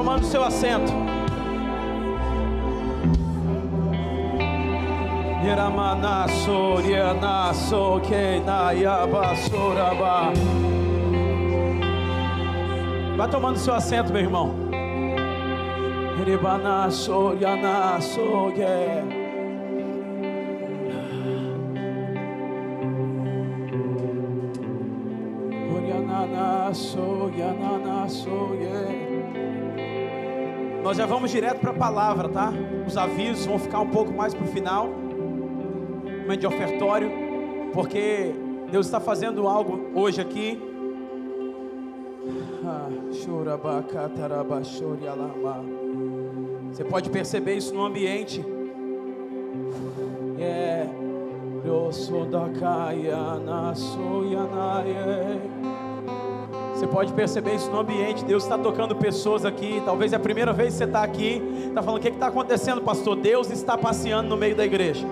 [0.00, 0.90] Tomando seu assento.
[5.44, 10.32] Yeramanaso, Yanaso, Keinayabasoraba.
[13.14, 14.54] Vá tomando seu assento, meu irmão.
[16.18, 19.19] Yerebanaso, Yanaso, yeah.
[30.90, 32.52] Nós já vamos direto para a palavra, tá?
[32.84, 37.08] Os avisos vão ficar um pouco mais para o final, momento de ofertório,
[37.72, 38.34] porque
[38.72, 40.60] Deus está fazendo algo hoje aqui.
[42.66, 42.88] Ah.
[46.72, 48.44] Você pode perceber isso no ambiente.
[50.40, 50.88] É.
[51.64, 51.92] Eu
[56.80, 58.24] Você pode perceber isso no ambiente.
[58.24, 59.82] Deus está tocando pessoas aqui.
[59.84, 61.42] Talvez é a primeira vez que você está aqui.
[61.66, 63.16] Está falando: o que está acontecendo, pastor?
[63.16, 65.06] Deus está passeando no meio da igreja.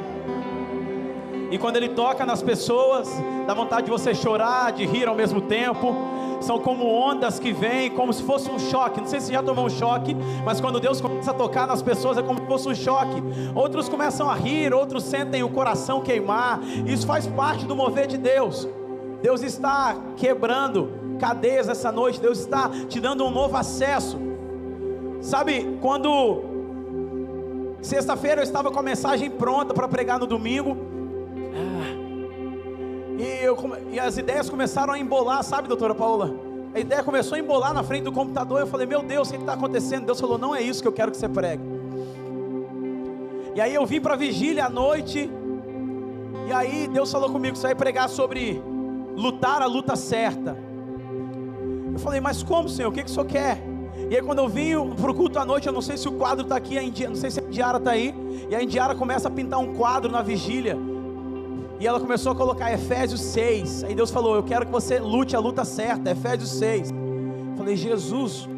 [1.50, 3.10] E quando Ele toca nas pessoas,
[3.46, 5.94] dá vontade de você chorar, de rir ao mesmo tempo.
[6.40, 9.02] São como ondas que vêm, como se fosse um choque.
[9.02, 12.16] Não sei se já tomou um choque, mas quando Deus começa a tocar nas pessoas
[12.16, 13.22] é como se fosse um choque.
[13.54, 16.62] Outros começam a rir, outros sentem o coração queimar.
[16.86, 18.66] Isso faz parte do mover de Deus.
[19.20, 22.20] Deus está quebrando cadeias essa noite.
[22.20, 24.18] Deus está te dando um novo acesso.
[25.20, 26.42] Sabe, quando
[27.82, 30.76] sexta-feira eu estava com a mensagem pronta para pregar no domingo.
[33.18, 33.56] E, eu
[33.90, 36.32] e as ideias começaram a embolar, sabe, doutora Paula?
[36.72, 38.60] A ideia começou a embolar na frente do computador.
[38.60, 40.06] Eu falei, meu Deus, o que está acontecendo?
[40.06, 41.62] Deus falou, não é isso que eu quero que você pregue.
[43.56, 45.28] E aí eu vim para a vigília à noite.
[46.46, 48.62] E aí Deus falou comigo, você vai pregar sobre
[49.16, 50.56] lutar a luta certa.
[51.98, 52.88] Eu falei, mas como, Senhor?
[52.90, 53.60] O que, que o Senhor quer?
[54.08, 56.12] E aí quando eu vim para o culto à noite, eu não sei se o
[56.12, 58.14] quadro está aqui, a Indi- não sei se a Indiara está aí.
[58.48, 60.78] E a Indiara começa a pintar um quadro na vigília.
[61.80, 63.82] E ela começou a colocar Efésios 6.
[63.82, 66.90] Aí Deus falou: Eu quero que você lute a luta certa, Efésios 6.
[66.92, 68.48] Eu falei, Jesus.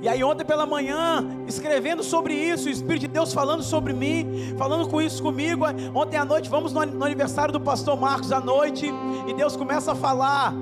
[0.00, 4.52] E aí, ontem pela manhã, escrevendo sobre isso, o Espírito de Deus falando sobre mim,
[4.58, 5.64] falando com isso comigo.
[5.94, 8.92] Ontem à noite, vamos no aniversário do pastor Marcos à noite,
[9.28, 10.54] e Deus começa a falar: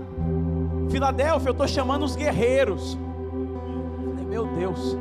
[0.90, 2.98] Filadélfia, eu estou chamando os guerreiros.
[4.08, 4.96] Falei, Meu Deus.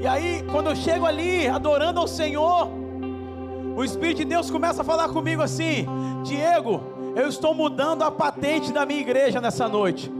[0.00, 2.68] E aí, quando eu chego ali, adorando ao Senhor,
[3.74, 5.86] o Espírito de Deus começa a falar comigo assim:
[6.22, 6.80] Diego,
[7.16, 10.12] eu estou mudando a patente da minha igreja nessa noite.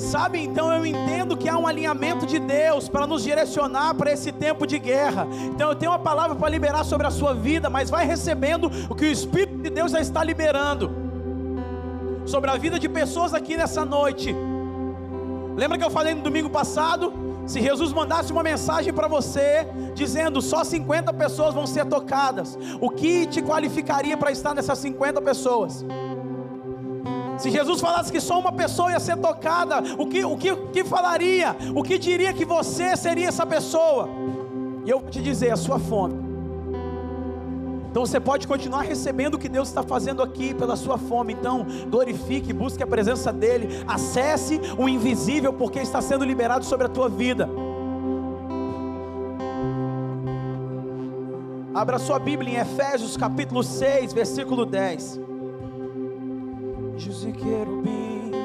[0.00, 4.32] Sabe, então eu entendo que há um alinhamento de Deus para nos direcionar para esse
[4.32, 5.28] tempo de guerra.
[5.44, 8.94] Então eu tenho uma palavra para liberar sobre a sua vida, mas vai recebendo o
[8.94, 10.90] que o Espírito de Deus já está liberando
[12.24, 14.34] sobre a vida de pessoas aqui nessa noite.
[15.54, 17.12] Lembra que eu falei no domingo passado?
[17.46, 22.88] Se Jesus mandasse uma mensagem para você dizendo só 50 pessoas vão ser tocadas, o
[22.88, 25.84] que te qualificaria para estar nessas 50 pessoas?
[27.40, 30.66] Se Jesus falasse que só uma pessoa ia ser tocada, o que, o que, o
[30.68, 31.56] que falaria?
[31.74, 34.10] O que diria que você seria essa pessoa?
[34.84, 36.28] E eu vou te dizer, a sua fome.
[37.90, 41.32] Então você pode continuar recebendo o que Deus está fazendo aqui pela sua fome.
[41.32, 46.90] Então glorifique, busque a presença dEle, acesse o invisível, porque está sendo liberado sobre a
[46.90, 47.48] tua vida.
[51.74, 55.30] Abra sua Bíblia em Efésios capítulo 6, versículo 10.
[57.00, 58.36] Anjos e querubins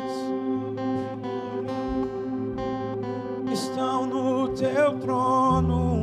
[3.52, 5.95] estão no teu trono.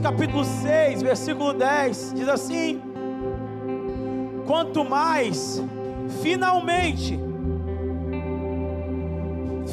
[0.00, 2.80] Capítulo 6, versículo 10 diz assim:
[4.46, 5.60] Quanto mais,
[6.22, 7.18] finalmente,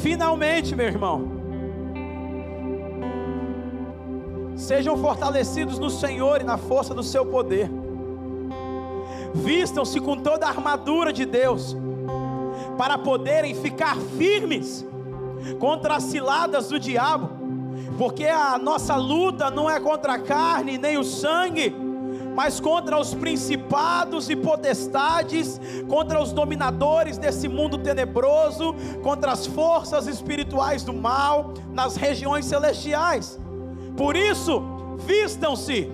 [0.02, 1.30] finalmente, meu irmão,
[4.56, 7.70] sejam fortalecidos no Senhor e na força do seu poder,
[9.32, 11.76] vistam-se com toda a armadura de Deus,
[12.76, 14.84] para poderem ficar firmes
[15.60, 17.35] contra as ciladas do diabo
[17.98, 21.74] porque a nossa luta não é contra a carne nem o sangue,
[22.34, 30.06] mas contra os principados e potestades, contra os dominadores desse mundo tenebroso, contra as forças
[30.06, 33.40] espirituais do mal nas regiões celestiais.
[33.96, 34.62] Por isso,
[34.98, 35.90] vistam-se,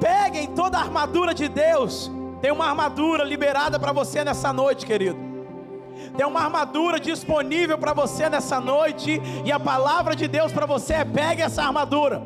[0.00, 2.10] peguem toda a armadura de Deus.
[2.40, 5.27] Tem uma armadura liberada para você nessa noite, querido.
[6.16, 10.94] Tem uma armadura disponível para você nessa noite, e a palavra de Deus para você
[10.94, 12.22] é: pegue essa armadura.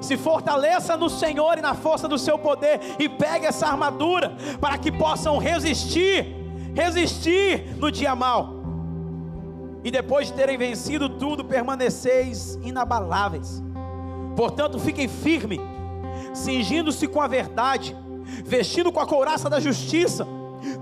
[0.00, 4.76] Se fortaleça no Senhor e na força do seu poder, e pegue essa armadura para
[4.78, 6.26] que possam resistir,
[6.74, 8.54] resistir no dia mal.
[9.82, 13.62] E depois de terem vencido tudo, permaneceis inabaláveis.
[14.36, 15.60] Portanto, fiquem firmes,
[16.34, 17.96] cingindo-se com a verdade,
[18.44, 20.26] vestindo com a couraça da justiça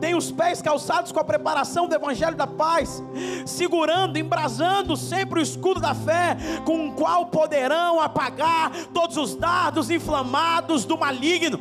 [0.00, 3.03] tem os pés calçados com a preparação do Evangelho da paz,
[3.47, 9.91] segurando, embrasando sempre o escudo da fé, com o qual poderão apagar todos os dardos
[9.91, 11.59] inflamados do maligno.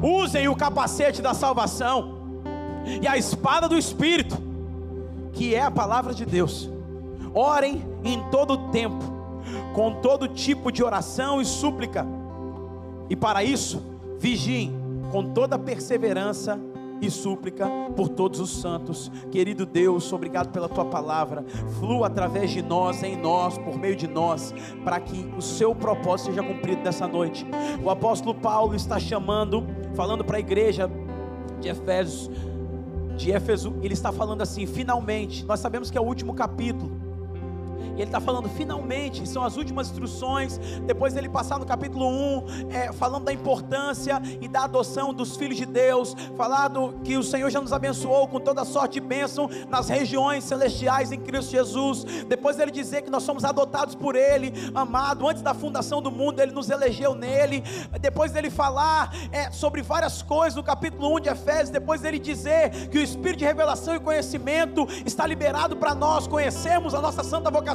[0.00, 2.16] Usem o capacete da salvação
[3.00, 4.36] e a espada do Espírito,
[5.32, 6.70] que é a palavra de Deus.
[7.34, 9.04] Orem em todo tempo,
[9.74, 12.06] com todo tipo de oração e súplica,
[13.08, 13.82] e para isso,
[14.18, 16.58] vigiem com toda perseverança
[17.00, 19.10] e súplica por todos os santos.
[19.30, 21.44] Querido Deus, obrigado pela tua palavra.
[21.78, 24.54] Flua através de nós, em nós, por meio de nós,
[24.84, 27.46] para que o seu propósito seja cumprido nessa noite.
[27.82, 29.64] O apóstolo Paulo está chamando,
[29.94, 30.90] falando para a igreja
[31.60, 32.30] de Efésios,
[33.16, 37.05] de Éfeso, ele está falando assim: finalmente, nós sabemos que é o último capítulo
[37.96, 40.58] e ele está falando finalmente, são as últimas instruções.
[40.86, 45.56] Depois ele passar no capítulo 1, é, falando da importância e da adoção dos filhos
[45.56, 49.88] de Deus, falado que o Senhor já nos abençoou com toda sorte de bênção nas
[49.88, 52.04] regiões celestiais em Cristo Jesus.
[52.28, 56.40] Depois ele dizer que nós somos adotados por Ele, amado, antes da fundação do mundo,
[56.40, 57.62] Ele nos elegeu nele.
[58.00, 62.88] Depois dele falar é, sobre várias coisas no capítulo 1 de Efésios, depois ele dizer
[62.88, 67.50] que o Espírito de revelação e conhecimento está liberado para nós conhecermos a nossa santa
[67.50, 67.65] vocação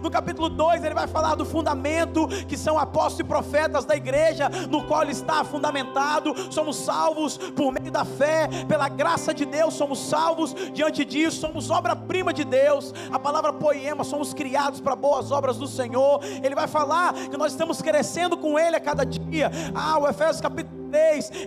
[0.00, 4.48] no capítulo 2, ele vai falar do fundamento, que são apóstolos e profetas da igreja,
[4.68, 6.34] no qual está fundamentado.
[6.52, 11.70] Somos salvos por meio da fé, pela graça de Deus, somos salvos diante disso, somos
[11.70, 12.92] obra-prima de Deus.
[13.10, 16.20] A palavra poema, somos criados para boas obras do Senhor.
[16.42, 19.50] Ele vai falar que nós estamos crescendo com Ele a cada dia.
[19.74, 20.83] Ah, o Efésios capítulo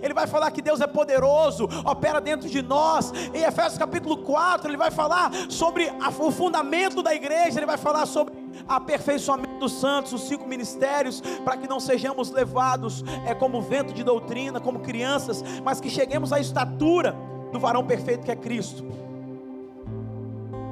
[0.02, 3.12] ele vai falar que Deus é poderoso, opera dentro de nós.
[3.34, 7.76] Em Efésios capítulo 4, ele vai falar sobre a, o fundamento da igreja, ele vai
[7.76, 8.34] falar sobre
[8.66, 14.02] aperfeiçoamento dos santos, os cinco ministérios, para que não sejamos levados é, como vento de
[14.02, 17.16] doutrina, como crianças, mas que cheguemos à estatura
[17.52, 18.84] do varão perfeito que é Cristo.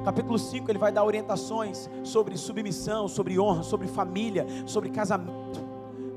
[0.03, 5.66] Capítulo 5 ele vai dar orientações sobre submissão, sobre honra, sobre família, sobre casamento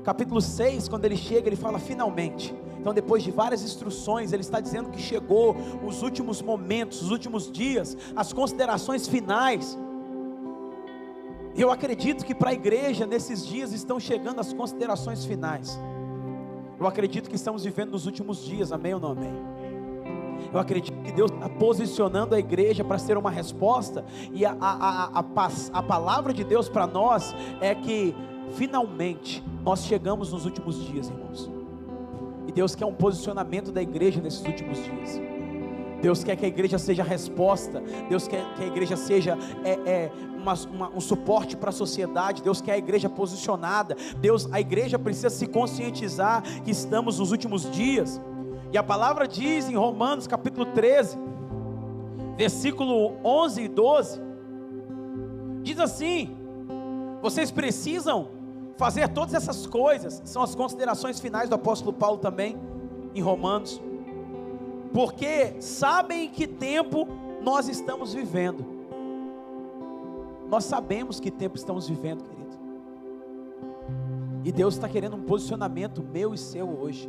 [0.03, 2.53] capítulo 6, quando ele chega, ele fala: finalmente.
[2.79, 5.55] Então, depois de várias instruções, ele está dizendo que chegou
[5.85, 9.77] os últimos momentos, os últimos dias, as considerações finais.
[11.53, 15.79] E eu acredito que para a igreja, nesses dias, estão chegando as considerações finais.
[16.79, 19.35] Eu acredito que estamos vivendo nos últimos dias, amém ou não amém?
[20.51, 24.03] Eu acredito que Deus está posicionando a igreja para ser uma resposta,
[24.33, 28.15] e a, a, a, a, a palavra de Deus para nós é que,
[28.51, 31.49] finalmente, nós chegamos nos últimos dias, irmãos.
[32.47, 35.21] E Deus quer um posicionamento da igreja nesses últimos dias.
[36.01, 37.81] Deus quer que a igreja seja resposta.
[38.09, 42.41] Deus quer que a igreja seja é, é, uma, uma, um suporte para a sociedade.
[42.41, 43.95] Deus quer a igreja posicionada.
[44.17, 48.19] Deus, a igreja precisa se conscientizar que estamos nos últimos dias.
[48.73, 51.17] E a palavra diz em Romanos capítulo 13,
[52.37, 54.21] versículo 11 e 12,
[55.61, 56.35] diz assim:
[57.21, 58.40] Vocês precisam
[58.81, 62.57] fazer todas essas coisas, são as considerações finais do apóstolo Paulo também,
[63.13, 63.79] em Romanos,
[64.91, 67.07] porque sabem que tempo
[67.43, 68.65] nós estamos vivendo.
[70.49, 72.57] Nós sabemos que tempo estamos vivendo, querido.
[74.43, 77.07] E Deus está querendo um posicionamento meu e seu hoje.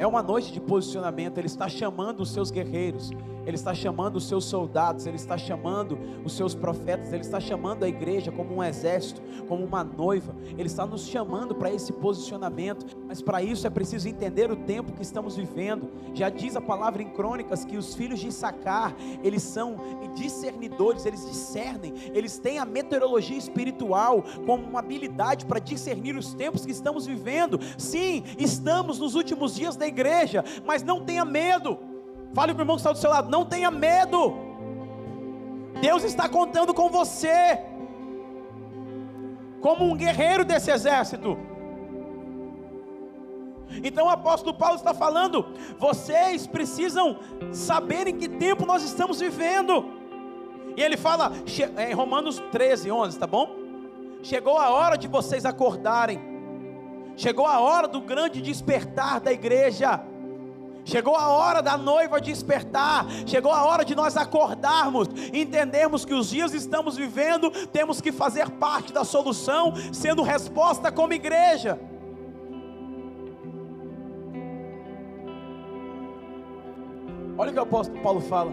[0.00, 1.38] É uma noite de posicionamento.
[1.38, 3.12] Ele está chamando os seus guerreiros,
[3.46, 7.84] Ele está chamando os seus soldados, Ele está chamando os seus profetas, Ele está chamando
[7.84, 10.34] a igreja como um exército, como uma noiva.
[10.58, 12.96] Ele está nos chamando para esse posicionamento.
[13.06, 15.88] Mas para isso é preciso entender o tempo que estamos vivendo.
[16.12, 19.76] Já diz a palavra em Crônicas que os filhos de Sacar, eles são
[20.14, 26.64] discernidores, eles discernem, eles têm a meteorologia espiritual como uma habilidade para discernir os tempos
[26.64, 27.60] que estamos vivendo.
[27.78, 31.95] Sim, estamos nos últimos dias da igreja, mas não tenha medo.
[32.36, 34.34] Fale para o irmão que está do seu lado, não tenha medo.
[35.80, 37.58] Deus está contando com você,
[39.62, 41.38] como um guerreiro desse exército.
[43.82, 45.46] Então o apóstolo Paulo está falando:
[45.78, 47.18] vocês precisam
[47.52, 49.86] saber em que tempo nós estamos vivendo.
[50.76, 51.32] E ele fala
[51.88, 53.48] em Romanos 13, 11, tá bom?
[54.22, 56.36] Chegou a hora de vocês acordarem
[57.16, 60.02] Chegou a hora do grande despertar da igreja.
[60.86, 66.30] Chegou a hora da noiva despertar, chegou a hora de nós acordarmos, entendermos que os
[66.30, 71.76] dias estamos vivendo, temos que fazer parte da solução, sendo resposta como igreja.
[77.36, 78.52] Olha o que o apóstolo Paulo fala,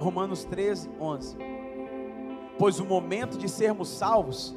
[0.00, 1.36] Romanos 13, 11:
[2.58, 4.52] Pois o momento de sermos salvos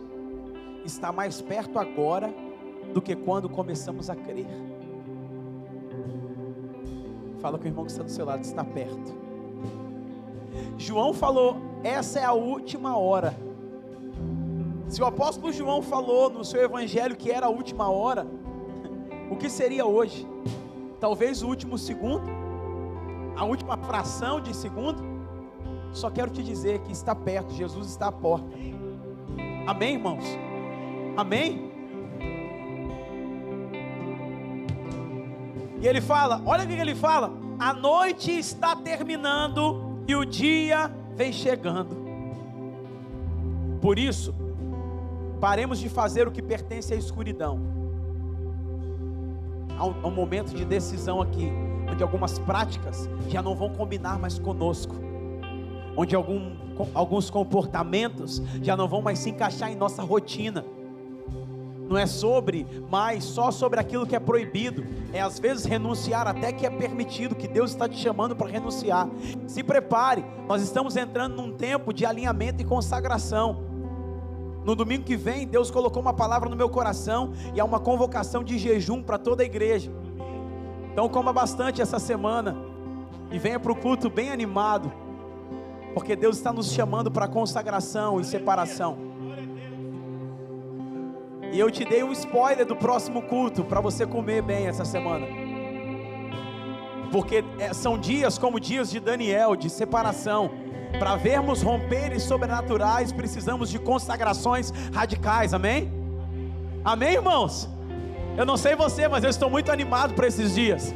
[0.84, 2.34] está mais perto agora
[2.92, 4.77] do que quando começamos a crer.
[7.40, 9.16] Fala com o irmão que está do seu lado, está perto.
[10.78, 13.36] João falou: essa é a última hora.
[14.88, 18.26] Se o apóstolo João falou no seu evangelho que era a última hora,
[19.30, 20.28] o que seria hoje?
[21.00, 22.28] Talvez o último segundo,
[23.36, 25.18] a última fração de segundo.
[25.92, 28.48] Só quero te dizer que está perto, Jesus está à porta.
[29.66, 30.24] Amém, irmãos?
[31.16, 31.67] Amém?
[35.82, 40.92] E ele fala: olha o que ele fala: a noite está terminando e o dia
[41.16, 42.06] vem chegando.
[43.82, 44.34] Por isso,
[45.40, 47.60] paremos de fazer o que pertence à escuridão.
[49.78, 51.52] Há um, há um momento de decisão aqui,
[51.92, 54.96] onde algumas práticas já não vão combinar mais conosco,
[55.96, 56.56] onde algum,
[56.96, 60.66] alguns comportamentos já não vão mais se encaixar em nossa rotina
[61.90, 66.52] não é sobre mais só sobre aquilo que é proibido, é às vezes renunciar até
[66.52, 69.08] que é permitido, que Deus está te chamando para renunciar.
[69.48, 73.66] Se prepare, nós estamos entrando num tempo de alinhamento e consagração.
[74.66, 78.44] No domingo que vem, Deus colocou uma palavra no meu coração e há uma convocação
[78.44, 79.92] de jejum para toda a igreja.
[80.92, 82.58] Então coma bastante essa semana
[83.32, 84.92] e venha para o culto bem animado,
[85.94, 88.98] porque Deus está nos chamando para consagração e separação.
[91.58, 95.26] E eu te dei um spoiler do próximo culto para você comer bem essa semana.
[97.12, 100.52] Porque é, são dias como dias de Daniel, de separação.
[101.00, 105.92] Para vermos romperes sobrenaturais, precisamos de consagrações radicais, amém?
[106.86, 107.68] Amém, irmãos?
[108.38, 110.94] Eu não sei você, mas eu estou muito animado para esses dias.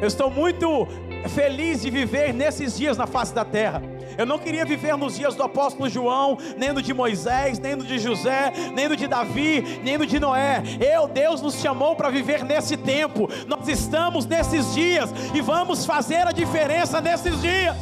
[0.00, 0.88] Eu estou muito
[1.28, 3.80] feliz de viver nesses dias na face da terra.
[4.18, 7.84] Eu não queria viver nos dias do apóstolo João, nem no de Moisés, nem no
[7.84, 10.62] de José, nem no de Davi, nem no de Noé.
[10.80, 13.28] Eu, Deus nos chamou para viver nesse tempo.
[13.46, 17.76] Nós estamos nesses dias e vamos fazer a diferença nesses dias.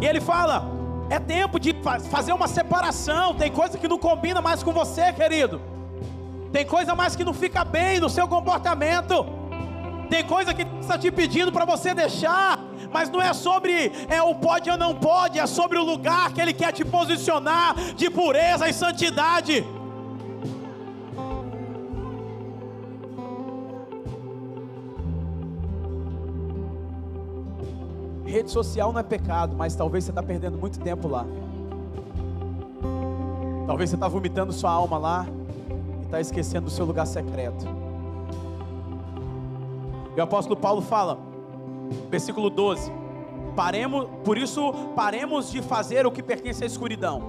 [0.00, 0.64] E ele fala:
[1.08, 1.74] é tempo de
[2.10, 3.34] fazer uma separação.
[3.34, 5.60] Tem coisa que não combina mais com você, querido.
[6.52, 9.26] Tem coisa mais que não fica bem no seu comportamento.
[10.08, 12.58] Tem coisa que está te pedindo para você deixar,
[12.92, 16.40] mas não é sobre é o pode ou não pode, é sobre o lugar que
[16.40, 19.64] ele quer te posicionar de pureza e santidade.
[28.24, 31.24] Rede social não é pecado, mas talvez você está perdendo muito tempo lá.
[33.66, 35.26] Talvez você está vomitando sua alma lá
[36.00, 37.66] e está esquecendo do seu lugar secreto.
[40.16, 41.18] E o apóstolo Paulo fala,
[42.10, 42.92] versículo 12:
[43.54, 47.22] paremos, por isso paremos de fazer o que pertence à escuridão.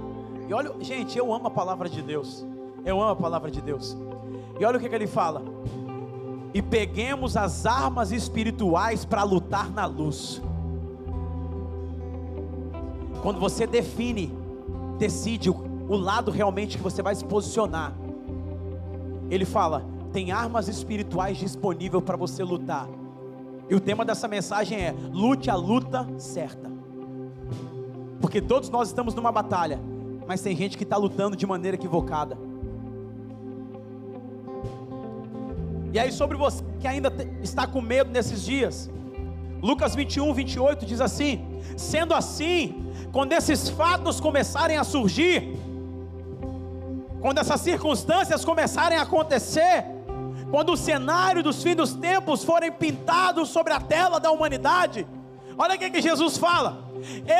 [0.47, 2.45] E olha, gente, eu amo a palavra de Deus.
[2.85, 3.97] Eu amo a palavra de Deus.
[4.59, 5.43] E olha o que, que ele fala:
[6.53, 10.41] e peguemos as armas espirituais para lutar na luz.
[13.21, 14.33] Quando você define,
[14.97, 17.93] decide o lado realmente que você vai se posicionar.
[19.29, 22.87] Ele fala: tem armas espirituais disponíveis para você lutar.
[23.69, 26.71] E o tema dessa mensagem é: lute a luta certa.
[28.21, 29.79] Porque todos nós estamos numa batalha,
[30.27, 32.37] mas tem gente que está lutando de maneira equivocada.
[35.93, 38.89] E aí, sobre você que ainda está com medo nesses dias,
[39.61, 41.45] Lucas 21, 28 diz assim:
[41.75, 45.57] sendo assim, quando esses fatos começarem a surgir,
[47.19, 49.85] quando essas circunstâncias começarem a acontecer,
[50.49, 55.05] quando o cenário dos fins dos tempos forem pintados sobre a tela da humanidade,
[55.57, 56.79] olha o que, que Jesus fala: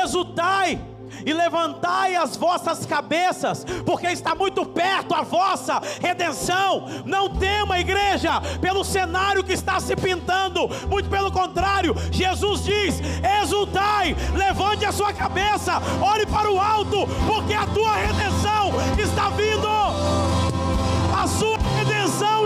[0.02, 0.80] exultai
[1.24, 6.86] e levantai as vossas cabeças, porque está muito perto a vossa redenção.
[7.04, 13.00] Não tema, igreja, pelo cenário que está se pintando, muito pelo contrário, Jesus diz:
[13.42, 20.27] exultai, levante a sua cabeça, olhe para o alto, porque a tua redenção está vindo.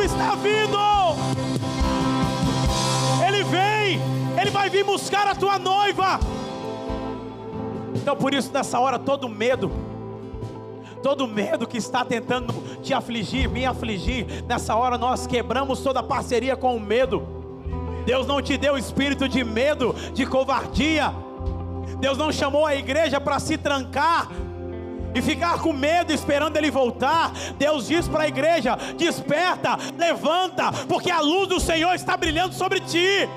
[0.02, 0.78] Está vindo.
[3.24, 4.00] Ele vem,
[4.40, 6.18] ele vai vir buscar a tua noiva.
[7.94, 9.70] Então por isso nessa hora todo medo,
[11.04, 16.56] todo medo que está tentando te afligir, me afligir, nessa hora nós quebramos toda parceria
[16.56, 17.22] com o medo.
[18.04, 21.14] Deus não te deu espírito de medo, de covardia.
[22.00, 24.28] Deus não chamou a igreja para se trancar
[25.14, 27.32] e ficar com medo esperando ele voltar.
[27.58, 32.80] Deus diz para a igreja: desperta, levanta, porque a luz do Senhor está brilhando sobre
[32.80, 33.28] ti.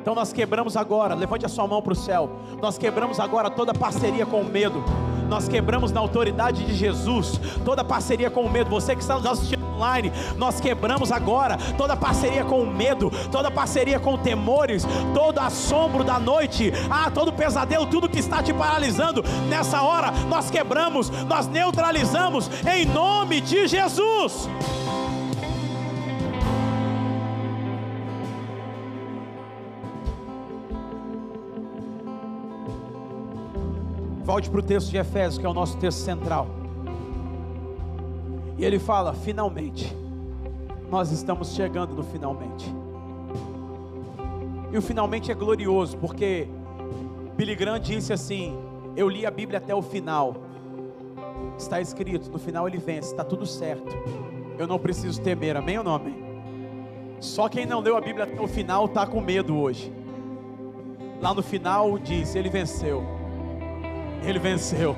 [0.00, 2.28] Então nós quebramos agora, levante a sua mão para o céu.
[2.60, 4.82] Nós quebramos agora toda parceria com o medo.
[5.28, 8.68] Nós quebramos na autoridade de Jesus toda parceria com o medo.
[8.68, 13.50] Você que está nos assistindo online, nós quebramos agora toda parceria com o medo, toda
[13.50, 19.22] parceria com temores, todo assombro da noite, ah, todo pesadelo, tudo que está te paralisando.
[19.48, 24.48] Nessa hora nós quebramos, nós neutralizamos em nome de Jesus.
[34.24, 36.61] Volte para o texto de Efésios, que é o nosso texto central.
[38.62, 39.92] E ele fala: finalmente,
[40.88, 42.72] nós estamos chegando no finalmente.
[44.70, 46.46] E o finalmente é glorioso, porque
[47.36, 48.56] Billy Graham disse assim:
[48.94, 50.36] Eu li a Bíblia até o final.
[51.58, 53.96] Está escrito, no final ele vence, está tudo certo.
[54.56, 56.22] Eu não preciso temer, amém ou não amém?
[57.18, 59.92] Só quem não leu a Bíblia até o final está com medo hoje.
[61.20, 63.02] Lá no final diz: Ele venceu.
[64.24, 64.94] Ele venceu.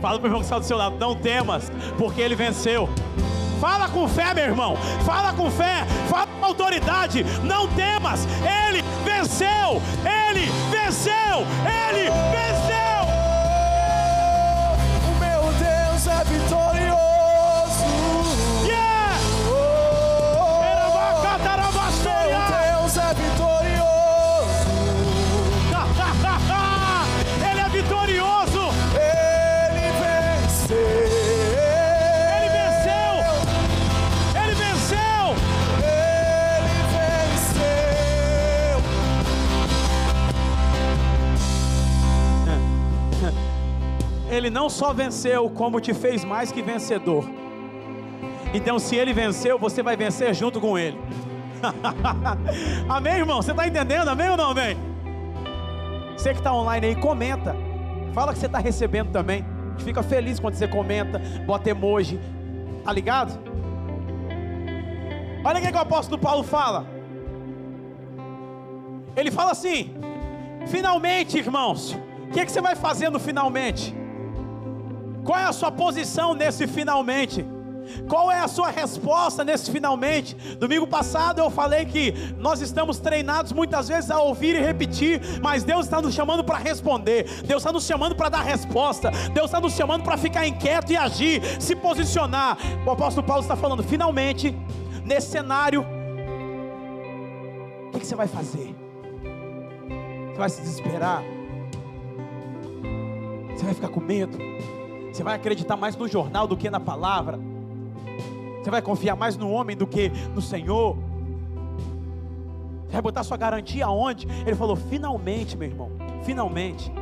[0.00, 2.88] Fala para o irmão que está do seu lado, não temas, porque ele venceu.
[3.60, 4.76] Fala com fé, meu irmão.
[5.04, 5.84] Fala com fé.
[6.08, 7.24] Fala com autoridade.
[7.42, 8.26] Não temas.
[8.68, 9.82] Ele venceu.
[10.04, 11.44] Ele venceu.
[11.66, 12.57] Ele venceu.
[44.38, 47.28] Ele não só venceu, como te fez mais que vencedor.
[48.54, 50.96] Então, se ele venceu, você vai vencer junto com ele.
[52.88, 53.42] amém, irmão?
[53.42, 54.08] Você está entendendo?
[54.08, 54.76] Amém ou não amém?
[56.16, 57.56] Você que está online aí, comenta.
[58.14, 59.44] Fala que você está recebendo também.
[59.44, 62.20] A gente fica feliz quando você comenta, bota emoji.
[62.84, 63.36] Tá ligado?
[65.44, 66.86] Olha o que, o apóstolo Paulo fala.
[69.16, 69.96] Ele fala assim:
[70.68, 71.98] finalmente, irmãos,
[72.28, 73.98] o que, que você vai fazer no finalmente?
[75.28, 77.44] Qual é a sua posição nesse finalmente?
[78.08, 80.34] Qual é a sua resposta nesse finalmente?
[80.56, 85.64] Domingo passado eu falei que nós estamos treinados muitas vezes a ouvir e repetir, mas
[85.64, 89.60] Deus está nos chamando para responder, Deus está nos chamando para dar resposta, Deus está
[89.60, 92.56] nos chamando para ficar inquieto e agir, se posicionar.
[92.86, 94.56] O apóstolo Paulo está falando, finalmente,
[95.04, 95.84] nesse cenário,
[97.86, 98.74] o que, que você vai fazer?
[100.30, 101.22] Você vai se desesperar?
[103.54, 104.38] Você vai ficar com medo?
[105.18, 107.40] Você vai acreditar mais no jornal do que na palavra?
[108.62, 110.96] Você vai confiar mais no homem do que no Senhor?
[112.86, 114.28] Você vai botar sua garantia aonde?
[114.46, 115.90] Ele falou: finalmente, meu irmão,
[116.22, 116.92] finalmente,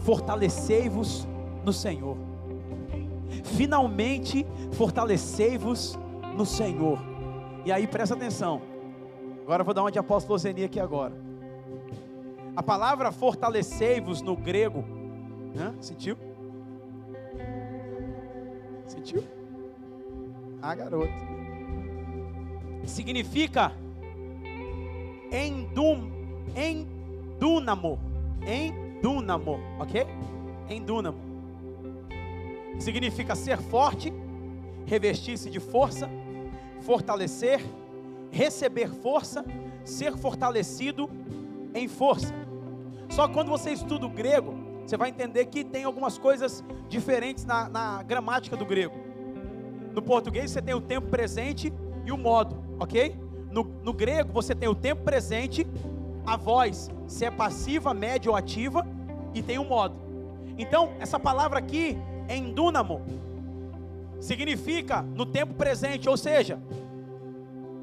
[0.00, 1.26] fortalecei-vos
[1.64, 2.18] no Senhor.
[3.42, 5.98] Finalmente, fortalecei-vos
[6.36, 6.98] no Senhor.
[7.64, 8.60] E aí, presta atenção.
[9.44, 11.14] Agora eu vou dar uma de apóstolo Zeni aqui agora.
[12.54, 14.84] A palavra fortalecei-vos no grego,
[15.54, 15.74] né?
[15.80, 16.33] sentiu?
[18.86, 19.24] Sentiu?
[20.60, 21.12] Ah, garoto.
[22.86, 23.72] Significa
[25.30, 26.10] endum,
[26.56, 27.98] endunamo,
[28.46, 30.06] endunamo, ok?
[30.68, 31.18] Endunamo.
[32.78, 34.12] Significa ser forte,
[34.86, 36.10] revestir-se de força,
[36.80, 37.60] fortalecer,
[38.30, 39.44] receber força,
[39.84, 41.08] ser fortalecido
[41.74, 42.34] em força.
[43.08, 47.68] Só quando você estuda o grego, você vai entender que tem algumas coisas diferentes na,
[47.68, 48.94] na gramática do grego.
[49.94, 51.72] No português você tem o tempo presente
[52.04, 53.16] e o modo, ok?
[53.50, 55.66] No, no grego você tem o tempo presente,
[56.26, 58.86] a voz, se é passiva, média ou ativa,
[59.32, 59.96] e tem o modo.
[60.58, 61.96] Então, essa palavra aqui,
[62.28, 63.02] endunamo,
[64.20, 66.58] significa no tempo presente, ou seja,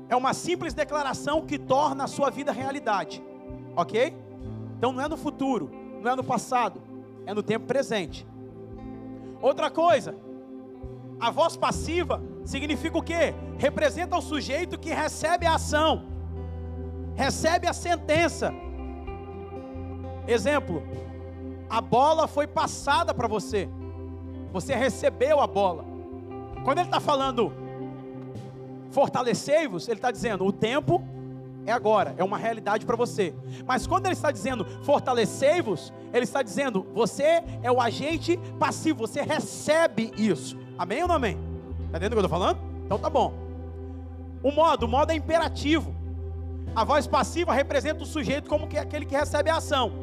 [0.09, 3.23] é uma simples declaração que torna a sua vida realidade,
[3.75, 4.13] ok?
[4.77, 5.69] Então não é no futuro,
[6.01, 6.81] não é no passado,
[7.25, 8.25] é no tempo presente.
[9.41, 10.15] Outra coisa,
[11.19, 13.34] a voz passiva significa o quê?
[13.57, 16.05] Representa o sujeito que recebe a ação,
[17.15, 18.53] recebe a sentença.
[20.27, 20.84] Exemplo:
[21.69, 23.69] a bola foi passada para você,
[24.51, 25.86] você recebeu a bola.
[26.63, 27.51] Quando ele está falando
[28.91, 31.01] fortalecei-vos, ele está dizendo o tempo
[31.65, 33.34] é agora, é uma realidade para você.
[33.65, 39.21] Mas quando ele está dizendo fortalecei-vos, ele está dizendo você é o agente passivo, você
[39.21, 40.58] recebe isso.
[40.78, 41.38] Amém ou não amém?
[41.86, 42.60] Está entendendo o que eu estou falando?
[42.86, 43.34] Então tá bom.
[44.41, 45.95] O modo, o modo é imperativo.
[46.76, 50.00] A voz passiva representa o sujeito como que é aquele que recebe a ação.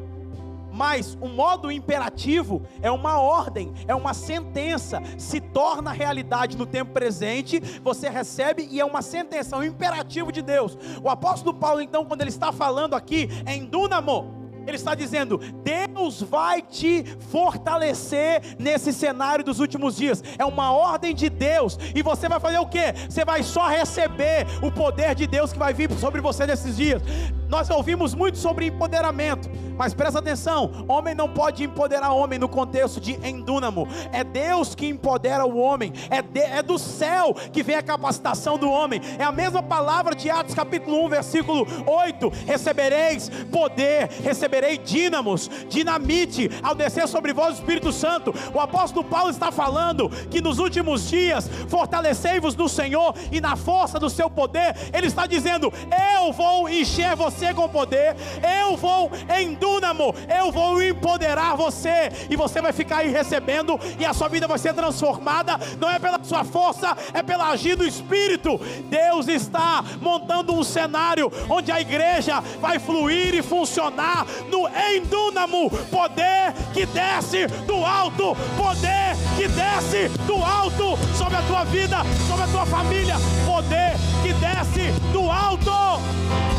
[0.79, 6.93] Mas o modo imperativo é uma ordem, é uma sentença, se torna realidade no tempo
[6.93, 10.77] presente, você recebe e é uma sentença, um imperativo de Deus.
[11.03, 16.21] O apóstolo Paulo, então, quando ele está falando aqui em Dunamo, ele está dizendo: Deus
[16.21, 20.23] vai te fortalecer nesse cenário dos últimos dias.
[20.37, 21.77] É uma ordem de Deus.
[21.93, 22.93] E você vai fazer o que?
[23.09, 27.01] Você vai só receber o poder de Deus que vai vir sobre você nesses dias.
[27.49, 33.01] Nós ouvimos muito sobre empoderamento, mas presta atenção: homem não pode empoderar homem no contexto
[33.01, 33.87] de endúnamo.
[34.11, 38.55] É Deus que empodera o homem, é, de, é do céu que vem a capacitação
[38.57, 39.01] do homem.
[39.17, 46.51] É a mesma palavra de Atos capítulo 1, versículo 8: recebereis poder, receberei dínamos, dinamite,
[46.61, 48.31] ao descer sobre vós o Espírito Santo.
[48.53, 53.97] O apóstolo Paulo está falando que nos últimos dias fortalecei-vos no Senhor e na força
[53.97, 54.75] do seu poder.
[54.93, 55.73] Ele está dizendo:
[56.15, 58.17] Eu vou encher você você com poder,
[58.61, 64.05] eu vou em Dúnamo, eu vou empoderar você, e você vai ficar aí recebendo, e
[64.05, 67.87] a sua vida vai ser transformada, não é pela sua força, é pela agir do
[67.87, 68.59] Espírito.
[68.89, 76.53] Deus está montando um cenário onde a igreja vai fluir e funcionar no endúnamo, poder
[76.73, 81.97] que desce do alto, poder que desce do alto sobre a tua vida,
[82.27, 86.58] sobre a tua família, poder que desce do alto.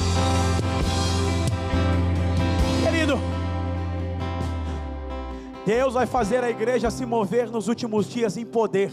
[3.01, 3.19] Querido,
[5.65, 8.93] Deus vai fazer a igreja se mover nos últimos dias em poder.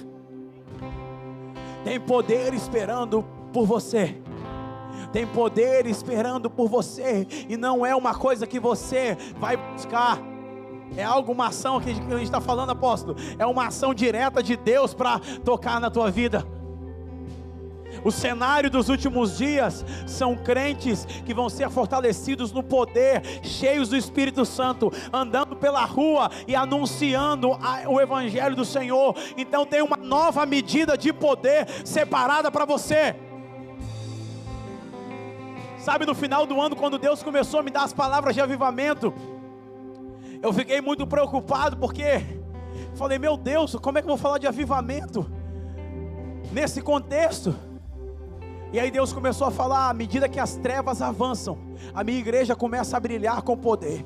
[1.83, 4.15] Tem poder esperando por você.
[5.11, 7.27] Tem poder esperando por você.
[7.49, 10.19] E não é uma coisa que você vai buscar.
[10.95, 13.17] É algo, uma ação que a gente está falando, apóstolo.
[13.37, 16.47] É uma ação direta de Deus para tocar na tua vida.
[18.07, 23.97] O cenário dos últimos dias são crentes que vão ser fortalecidos no poder, cheios do
[23.97, 27.49] Espírito Santo, andando pela rua e anunciando
[27.85, 29.13] o Evangelho do Senhor.
[29.35, 33.13] Então tem uma nova medida de poder separada para você.
[35.77, 39.13] Sabe, no final do ano, quando Deus começou a me dar as palavras de avivamento,
[40.41, 42.23] eu fiquei muito preocupado porque
[42.95, 45.29] Falei, meu Deus, como é que eu vou falar de avivamento
[46.53, 47.66] nesse contexto?
[48.71, 51.57] E aí Deus começou a falar: à medida que as trevas avançam,
[51.93, 54.05] a minha igreja começa a brilhar com poder.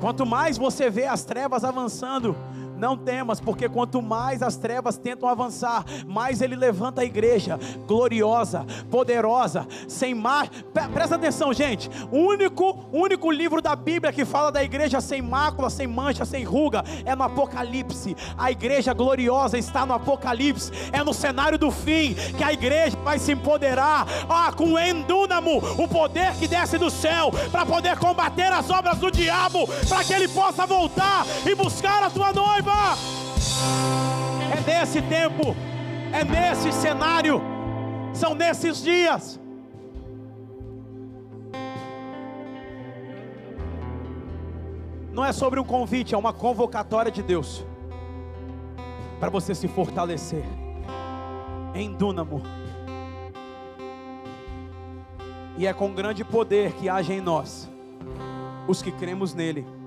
[0.00, 2.36] Quanto mais você vê as trevas avançando,
[2.78, 8.64] não temas, porque quanto mais as trevas tentam avançar, mais ele levanta a igreja gloriosa,
[8.90, 10.48] poderosa, sem mar.
[10.94, 11.90] Presta atenção, gente.
[12.12, 16.44] O único, único livro da Bíblia que fala da igreja sem mácula, sem mancha, sem
[16.44, 18.16] ruga, é no Apocalipse.
[18.36, 20.70] A igreja gloriosa está no Apocalipse.
[20.92, 24.06] É no cenário do fim que a igreja vai se empoderar.
[24.28, 28.98] Ah, com o endúnamo, o poder que desce do céu para poder combater as obras
[28.98, 32.96] do diabo, para que ele possa voltar e buscar a tua noiva.
[34.52, 35.56] É nesse tempo,
[36.12, 37.40] é nesse cenário,
[38.12, 39.40] são nesses dias.
[45.12, 47.64] Não é sobre um convite, é uma convocatória de Deus
[49.18, 50.44] para você se fortalecer
[51.74, 52.42] em Dúnamo.
[55.56, 57.68] E é com grande poder que age em nós,
[58.68, 59.77] os que cremos nele.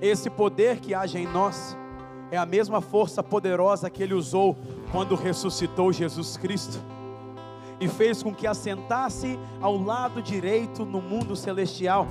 [0.00, 1.76] Esse poder que age em nós
[2.30, 4.56] é a mesma força poderosa que ele usou
[4.92, 6.78] quando ressuscitou Jesus Cristo
[7.80, 12.06] e fez com que assentasse ao lado direito no mundo celestial.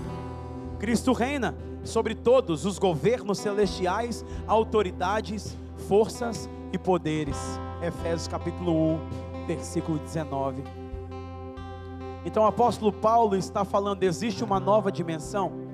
[0.79, 5.55] Cristo reina sobre todos os governos celestiais, autoridades,
[5.87, 7.37] forças e poderes.
[7.81, 10.63] Efésios capítulo 1, versículo 19.
[12.25, 15.66] Então o apóstolo Paulo está falando: existe uma nova dimensão.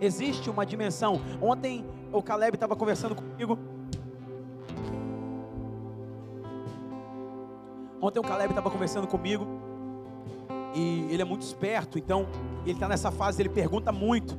[0.00, 1.20] Existe uma dimensão.
[1.40, 3.58] Ontem o Caleb estava conversando comigo.
[8.00, 9.46] Ontem o Caleb estava conversando comigo.
[10.74, 12.26] E ele é muito esperto, então
[12.64, 14.36] ele está nessa fase, ele pergunta muito.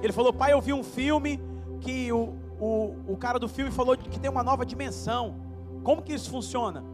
[0.00, 1.40] Ele falou, pai, eu vi um filme
[1.80, 5.34] que o, o, o cara do filme falou que tem uma nova dimensão.
[5.82, 6.84] Como que isso funciona?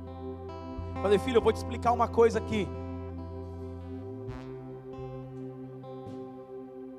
[1.03, 2.69] falei, filho, eu vou te explicar uma coisa aqui.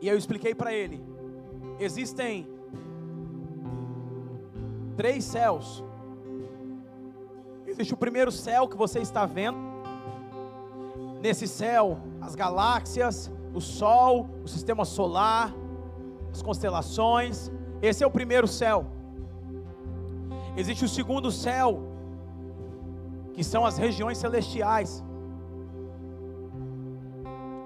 [0.01, 1.01] E eu expliquei para ele:
[1.79, 2.47] existem
[4.97, 5.83] três céus.
[7.67, 9.59] Existe o primeiro céu que você está vendo.
[11.21, 15.53] Nesse céu, as galáxias, o Sol, o sistema solar,
[16.31, 17.51] as constelações.
[17.81, 18.87] Esse é o primeiro céu.
[20.57, 21.79] Existe o segundo céu,
[23.33, 25.03] que são as regiões celestiais,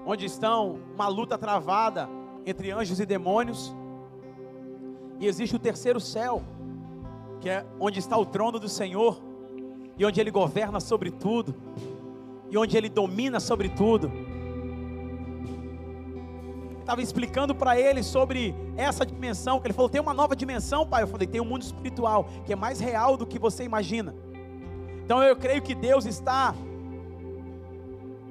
[0.06, 2.08] onde estão uma luta travada
[2.46, 3.74] entre anjos e demônios.
[5.18, 6.42] E existe o terceiro céu,
[7.40, 9.20] que é onde está o trono do Senhor,
[9.98, 11.54] e onde Ele governa sobre tudo,
[12.48, 14.12] e onde Ele domina sobre tudo.
[16.86, 21.02] Estava explicando para ele sobre essa dimensão, que ele falou: tem uma nova dimensão, pai.
[21.02, 24.14] Eu falei: tem um mundo espiritual, que é mais real do que você imagina.
[25.04, 26.54] Então eu creio que Deus está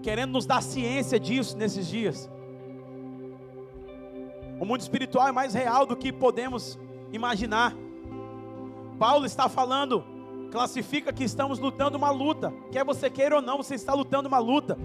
[0.01, 2.29] querendo nos dar ciência disso nesses dias.
[4.59, 6.79] O mundo espiritual é mais real do que podemos
[7.11, 7.73] imaginar.
[8.97, 10.03] Paulo está falando,
[10.51, 14.39] classifica que estamos lutando uma luta, quer você queira ou não, você está lutando uma
[14.39, 14.77] luta.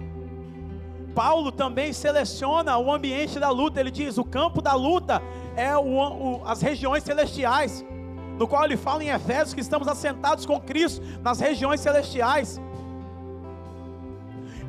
[1.15, 5.21] Paulo também seleciona o ambiente da luta, ele diz: o campo da luta
[5.55, 7.85] é o, o, as regiões celestiais,
[8.37, 12.59] no qual ele fala em Efésios que estamos assentados com Cristo nas regiões celestiais.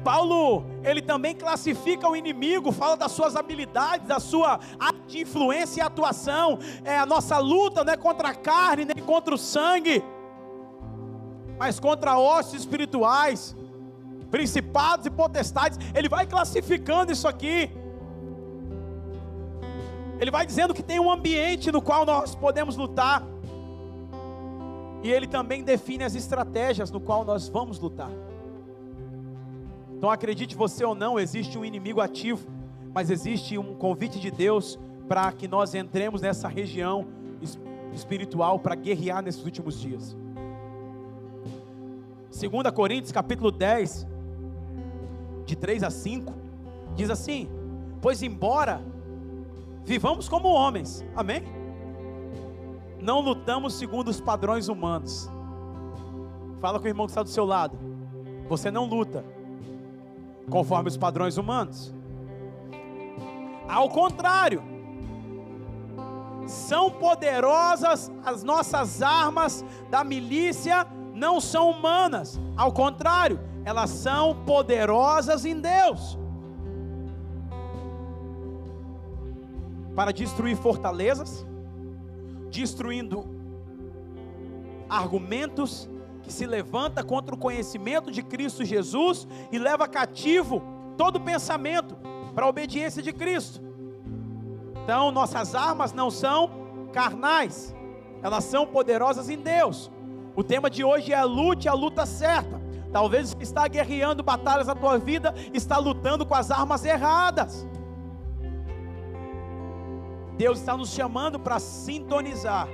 [0.02, 4.58] Paulo, ele também classifica o inimigo, fala das suas habilidades, da sua
[5.06, 6.58] de influência e atuação.
[6.84, 10.02] É a nossa luta não é contra a carne, nem contra o sangue,
[11.58, 13.54] mas contra ossos espirituais,
[14.30, 15.78] principados e potestades.
[15.94, 17.70] Ele vai classificando isso aqui.
[20.18, 23.22] Ele vai dizendo que tem um ambiente no qual nós podemos lutar.
[25.02, 28.10] E ele também define as estratégias no qual nós vamos lutar.
[30.02, 32.48] Então acredite você ou não, existe um inimigo ativo,
[32.92, 37.06] mas existe um convite de Deus para que nós entremos nessa região
[37.92, 40.16] espiritual para guerrear nesses últimos dias.
[42.32, 44.04] 2 Coríntios capítulo 10,
[45.46, 46.34] de 3 a 5,
[46.96, 47.48] diz assim:
[48.00, 48.82] Pois embora
[49.84, 51.44] vivamos como homens, amém?
[53.00, 55.30] Não lutamos segundo os padrões humanos.
[56.60, 57.78] Fala com o irmão que está do seu lado.
[58.48, 59.24] Você não luta
[60.50, 61.94] conforme os padrões humanos.
[63.68, 64.62] Ao contrário,
[66.46, 75.44] são poderosas as nossas armas da milícia, não são humanas, ao contrário, elas são poderosas
[75.44, 76.18] em Deus.
[79.94, 81.46] Para destruir fortalezas,
[82.50, 83.24] destruindo
[84.88, 85.88] argumentos
[86.22, 90.62] que se levanta contra o conhecimento de Cristo Jesus e leva cativo
[90.96, 91.96] todo pensamento
[92.34, 93.60] para a obediência de Cristo.
[94.82, 96.50] Então, nossas armas não são
[96.92, 97.74] carnais,
[98.22, 99.90] elas são poderosas em Deus.
[100.34, 102.60] O tema de hoje é a luta, a luta certa.
[102.92, 107.66] Talvez você está guerreando batalhas na tua vida, está lutando com as armas erradas.
[110.36, 112.68] Deus está nos chamando para sintonizar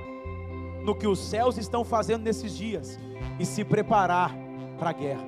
[0.83, 2.99] no que os céus estão fazendo nesses dias
[3.39, 4.35] e se preparar
[4.77, 5.25] para a guerra.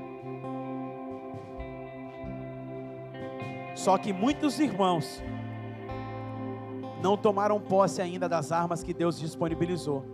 [3.76, 5.24] Só que muitos irmãos
[7.02, 10.06] não tomaram posse ainda das armas que Deus disponibilizou.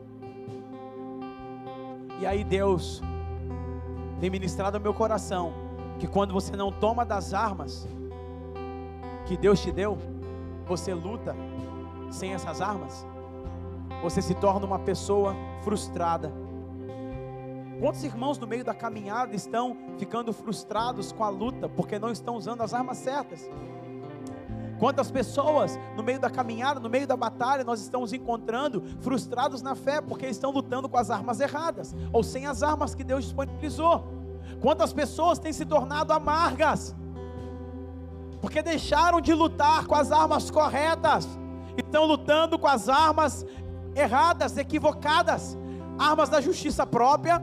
[2.19, 3.01] E aí Deus
[4.19, 5.53] tem ministrado ao meu coração
[5.99, 7.87] que quando você não toma das armas
[9.25, 9.97] que Deus te deu,
[10.65, 11.35] você luta
[12.09, 13.05] sem essas armas,
[14.01, 16.31] você se torna uma pessoa frustrada.
[17.79, 22.35] Quantos irmãos no meio da caminhada estão ficando frustrados com a luta porque não estão
[22.35, 23.47] usando as armas certas?
[24.79, 29.75] Quantas pessoas no meio da caminhada, no meio da batalha, nós estamos encontrando frustrados na
[29.75, 34.05] fé porque estão lutando com as armas erradas ou sem as armas que Deus disponibilizou?
[34.59, 36.95] Quantas pessoas têm se tornado amargas
[38.41, 41.27] porque deixaram de lutar com as armas corretas,
[41.75, 43.45] estão lutando com as armas
[43.95, 45.57] erradas, equivocadas,
[45.97, 47.41] armas da justiça própria,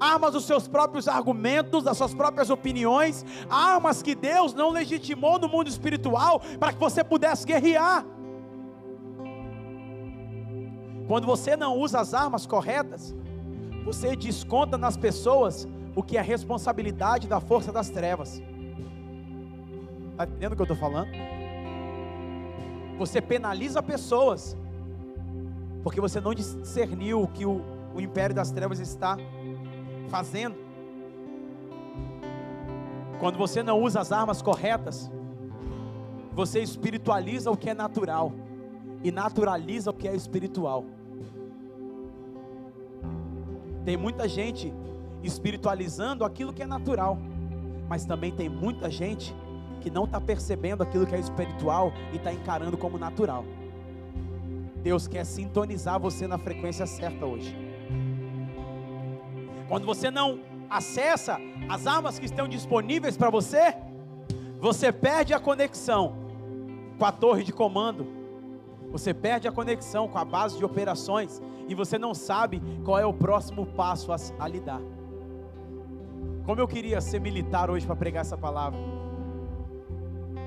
[0.00, 5.48] armas dos seus próprios argumentos, das suas próprias opiniões, armas que Deus não legitimou no
[5.48, 8.04] mundo espiritual para que você pudesse guerrear.
[11.06, 13.14] Quando você não usa as armas corretas,
[13.84, 18.42] você desconta nas pessoas o que é responsabilidade da força das trevas.
[20.12, 21.08] Está entendendo o que eu estou falando?
[22.98, 24.56] Você penaliza pessoas,
[25.82, 27.62] porque você não discerniu que o,
[27.94, 29.16] o império das trevas está
[30.08, 30.56] fazendo.
[33.20, 35.10] Quando você não usa as armas corretas,
[36.32, 38.32] você espiritualiza o que é natural
[39.02, 40.84] e naturaliza o que é espiritual.
[43.84, 44.72] Tem muita gente
[45.22, 47.18] espiritualizando aquilo que é natural,
[47.88, 49.34] mas também tem muita gente
[49.80, 53.44] que não está percebendo aquilo que é espiritual e está encarando como natural.
[54.82, 57.67] Deus quer sintonizar você na frequência certa hoje.
[59.68, 63.74] Quando você não acessa as armas que estão disponíveis para você,
[64.58, 66.14] você perde a conexão
[66.98, 68.06] com a torre de comando,
[68.90, 73.04] você perde a conexão com a base de operações e você não sabe qual é
[73.04, 74.80] o próximo passo a, a lhe dar.
[76.44, 78.78] Como eu queria ser militar hoje para pregar essa palavra,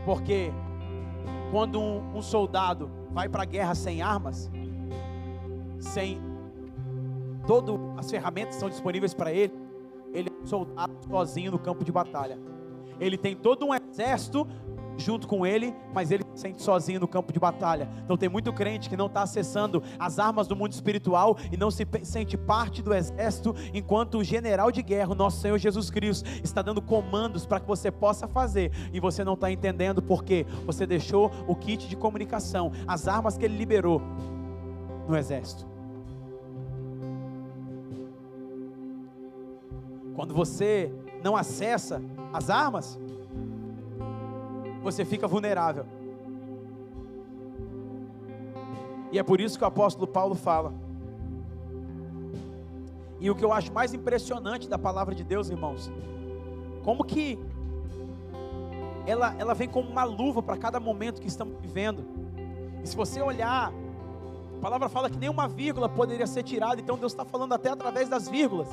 [0.03, 0.51] porque
[1.51, 4.49] quando um, um soldado vai para a guerra sem armas,
[5.79, 6.19] sem
[7.45, 9.53] todas as ferramentas são disponíveis para ele,
[10.13, 12.37] ele é um soldado sozinho no campo de batalha.
[12.99, 14.47] Ele tem todo um exército
[14.97, 17.89] junto com ele, mas ele se sente sozinho no campo de batalha.
[18.03, 21.71] Então tem muito crente que não está acessando as armas do mundo espiritual e não
[21.71, 26.29] se sente parte do exército, enquanto o general de guerra, o nosso Senhor Jesus Cristo,
[26.43, 30.85] está dando comandos para que você possa fazer e você não está entendendo porque você
[30.85, 34.01] deixou o kit de comunicação, as armas que ele liberou
[35.07, 35.70] no exército.
[40.21, 41.99] Quando você não acessa
[42.31, 42.95] as armas,
[44.83, 45.83] você fica vulnerável.
[49.11, 50.75] E é por isso que o apóstolo Paulo fala.
[53.19, 55.91] E o que eu acho mais impressionante da palavra de Deus, irmãos,
[56.83, 57.39] como que
[59.07, 62.05] ela, ela vem como uma luva para cada momento que estamos vivendo.
[62.83, 63.73] E se você olhar,
[64.55, 68.07] a palavra fala que nenhuma vírgula poderia ser tirada, então Deus está falando até através
[68.07, 68.67] das vírgulas.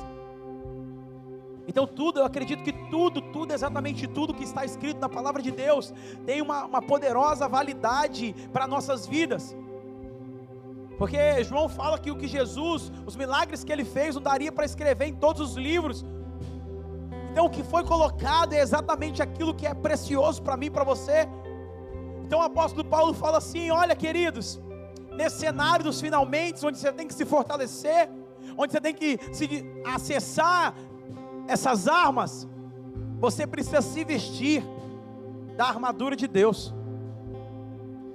[1.69, 5.51] Então, tudo, eu acredito que tudo, tudo, exatamente tudo que está escrito na palavra de
[5.51, 5.93] Deus,
[6.25, 9.55] tem uma, uma poderosa validade para nossas vidas.
[10.97, 14.65] Porque João fala que o que Jesus, os milagres que ele fez, não daria para
[14.65, 16.03] escrever em todos os livros.
[17.31, 20.83] Então, o que foi colocado é exatamente aquilo que é precioso para mim e para
[20.83, 21.29] você.
[22.25, 24.59] Então, o apóstolo Paulo fala assim: olha, queridos,
[25.11, 28.09] nesse cenário dos finalmente, onde você tem que se fortalecer,
[28.57, 30.73] onde você tem que se acessar
[31.49, 32.47] essas armas,
[33.19, 34.63] você precisa se vestir
[35.57, 36.73] da armadura de Deus.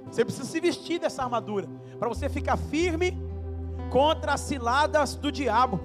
[0.09, 1.67] Você precisa se vestir dessa armadura
[1.99, 3.17] para você ficar firme
[3.91, 5.81] contra as ciladas do diabo.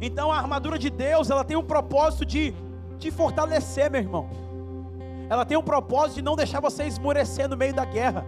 [0.00, 2.54] Então a armadura de Deus, ela tem um propósito de
[2.98, 4.28] te fortalecer, meu irmão.
[5.30, 8.26] Ela tem um propósito de não deixar você esmurecer no meio da guerra.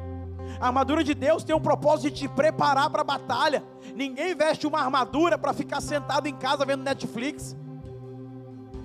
[0.59, 3.63] A armadura de Deus tem um propósito de te preparar para a batalha.
[3.95, 7.55] Ninguém veste uma armadura para ficar sentado em casa vendo Netflix.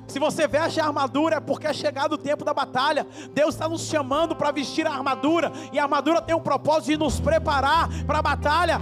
[0.08, 3.08] Se você veste a armadura é porque é chegado o tempo da batalha.
[3.34, 5.52] Deus está nos chamando para vestir a armadura.
[5.72, 8.82] E a armadura tem um propósito de nos preparar para a batalha.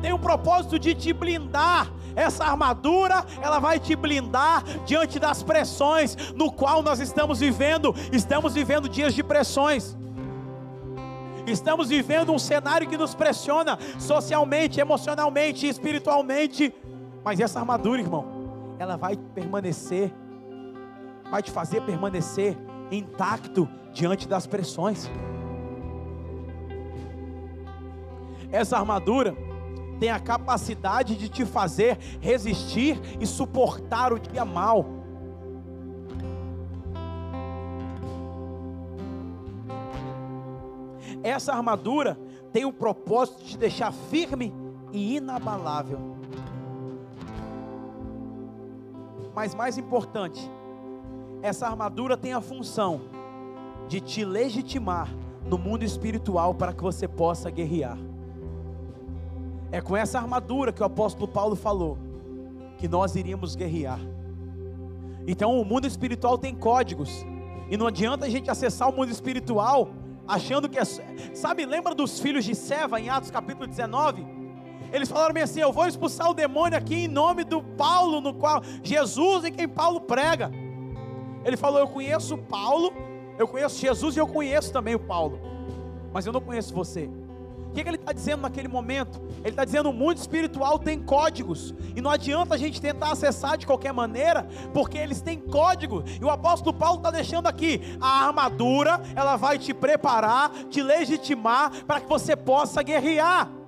[0.00, 1.90] Tem um propósito de te blindar.
[2.14, 7.94] Essa armadura, ela vai te blindar diante das pressões no qual nós estamos vivendo.
[8.12, 9.96] Estamos vivendo dias de pressões.
[11.46, 16.72] Estamos vivendo um cenário que nos pressiona socialmente, emocionalmente, espiritualmente.
[17.24, 18.31] Mas essa armadura, irmão,
[18.82, 20.12] ela vai permanecer,
[21.30, 22.58] vai te fazer permanecer
[22.90, 25.08] intacto diante das pressões.
[28.50, 29.36] Essa armadura
[30.00, 34.84] tem a capacidade de te fazer resistir e suportar o dia mal.
[41.22, 42.18] Essa armadura
[42.52, 44.52] tem o propósito de te deixar firme
[44.90, 46.21] e inabalável.
[49.34, 50.50] Mas mais importante,
[51.42, 53.00] essa armadura tem a função
[53.88, 55.08] de te legitimar
[55.44, 57.98] no mundo espiritual para que você possa guerrear.
[59.70, 61.98] É com essa armadura que o apóstolo Paulo falou
[62.76, 63.98] que nós iríamos guerrear.
[65.26, 67.24] Então o mundo espiritual tem códigos,
[67.70, 69.88] e não adianta a gente acessar o mundo espiritual
[70.26, 70.84] achando que é.
[71.34, 74.26] Sabe, lembra dos filhos de Seva em Atos capítulo 19?
[74.92, 78.62] Eles falaram assim: Eu vou expulsar o demônio aqui em nome do Paulo, no qual
[78.82, 80.50] Jesus em quem Paulo prega.
[81.44, 82.92] Ele falou: Eu conheço Paulo,
[83.38, 85.40] eu conheço Jesus e eu conheço também o Paulo,
[86.12, 87.08] mas eu não conheço você.
[87.72, 89.18] O que, que ele está dizendo naquele momento?
[89.38, 93.56] Ele está dizendo: o mundo espiritual tem códigos, e não adianta a gente tentar acessar
[93.56, 96.04] de qualquer maneira, porque eles têm código.
[96.20, 101.72] E o apóstolo Paulo está deixando aqui: a armadura, ela vai te preparar, te legitimar,
[101.86, 103.61] para que você possa guerrear.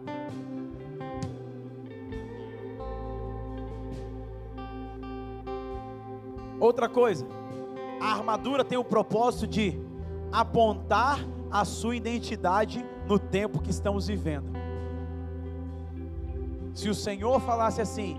[6.65, 7.27] Outra coisa,
[8.01, 9.79] a armadura tem o propósito de
[10.33, 11.19] apontar
[11.51, 14.51] a sua identidade no tempo que estamos vivendo.
[16.73, 18.17] Se o Senhor falasse assim,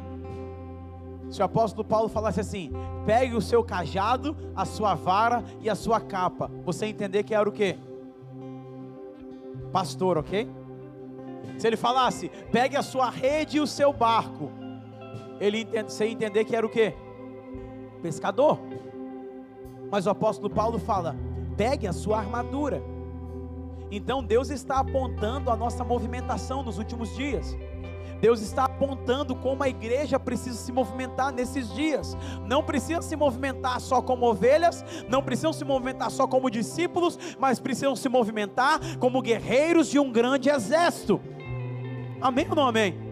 [1.31, 2.71] se o apóstolo Paulo falasse assim:
[3.03, 7.49] pegue o seu cajado, a sua vara e a sua capa, você entender que era
[7.49, 7.79] o que?
[9.71, 10.47] Pastor, ok?
[11.57, 14.51] Se ele falasse: pegue a sua rede e o seu barco,
[15.39, 17.04] ele entende, você entender que era o que?
[18.05, 18.59] Pescador.
[19.89, 21.15] Mas o apóstolo Paulo fala:
[21.57, 22.83] pegue a sua armadura.
[23.91, 27.57] Então Deus está apontando a nossa movimentação nos últimos dias.
[28.21, 32.15] Deus está apontando como a igreja precisa se movimentar nesses dias.
[32.45, 37.59] Não precisa se movimentar só como ovelhas, não precisam se movimentar só como discípulos, mas
[37.59, 41.19] precisam se movimentar como guerreiros de um grande exército.
[42.21, 43.04] Amém ou não amém?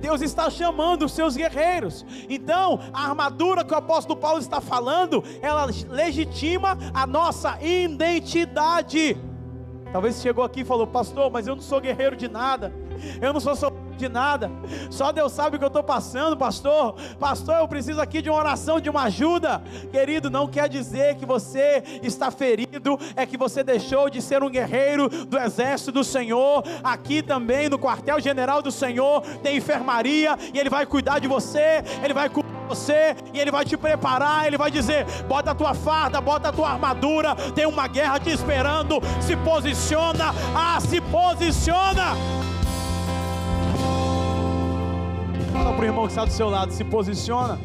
[0.00, 2.04] Deus está chamando os seus guerreiros.
[2.28, 9.16] Então, a armadura que o apóstolo Paulo está falando, ela legitima a nossa identidade.
[9.92, 12.72] Talvez chegou aqui e falou, pastor, mas eu não sou guerreiro de nada,
[13.20, 13.56] eu não sou
[14.00, 14.50] de nada.
[14.90, 16.94] Só Deus sabe o que eu estou passando, pastor.
[17.18, 19.62] Pastor, eu preciso aqui de uma oração, de uma ajuda.
[19.92, 24.50] Querido, não quer dizer que você está ferido, é que você deixou de ser um
[24.50, 26.64] guerreiro do exército do Senhor.
[26.82, 32.14] Aqui também no quartel-general do Senhor tem enfermaria e Ele vai cuidar de você, Ele
[32.14, 34.46] vai cuidar você e Ele vai te preparar.
[34.46, 37.34] Ele vai dizer: bota a tua farda, bota a tua armadura.
[37.54, 39.00] Tem uma guerra te esperando.
[39.20, 42.14] Se posiciona, ah, se posiciona.
[45.80, 47.58] Para o irmão que está do seu lado, se posiciona.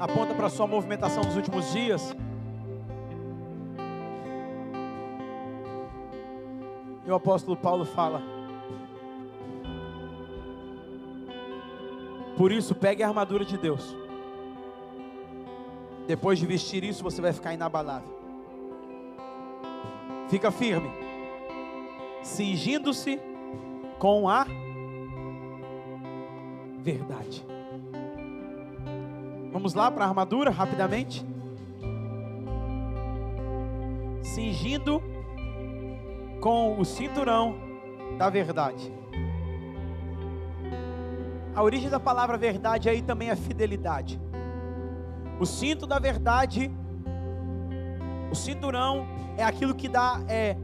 [0.00, 2.12] Aponta para a sua movimentação nos últimos dias.
[7.06, 8.20] E o apóstolo Paulo fala:
[12.36, 13.96] Por isso, pegue a armadura de Deus.
[16.08, 18.10] Depois de vestir isso, você vai ficar inabalável.
[20.28, 21.01] Fica firme,
[22.22, 23.20] cingindo-se
[23.98, 24.46] com a
[26.80, 27.46] verdade.
[29.52, 31.24] Vamos lá para a armadura rapidamente.
[34.22, 35.02] Cingindo
[36.40, 37.54] com o cinturão
[38.18, 38.92] da verdade.
[41.54, 44.18] A origem da palavra verdade aí também é fidelidade.
[45.38, 46.70] O cinto da verdade,
[48.30, 49.06] o cinturão
[49.36, 50.56] é aquilo que dá é,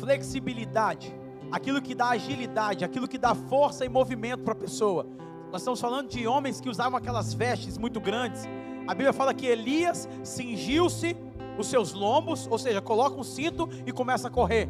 [0.00, 1.14] flexibilidade,
[1.50, 5.06] aquilo que dá agilidade, aquilo que dá força e movimento para a pessoa.
[5.50, 8.44] Nós estamos falando de homens que usavam aquelas vestes muito grandes.
[8.86, 11.16] A Bíblia fala que Elias cingiu-se
[11.58, 14.68] os seus lombos, ou seja, coloca um cinto e começa a correr.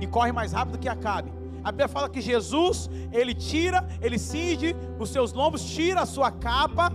[0.00, 1.32] E corre mais rápido que Acabe.
[1.62, 6.30] A Bíblia fala que Jesus, ele tira, ele cinge os seus lombos, tira a sua
[6.30, 6.92] capa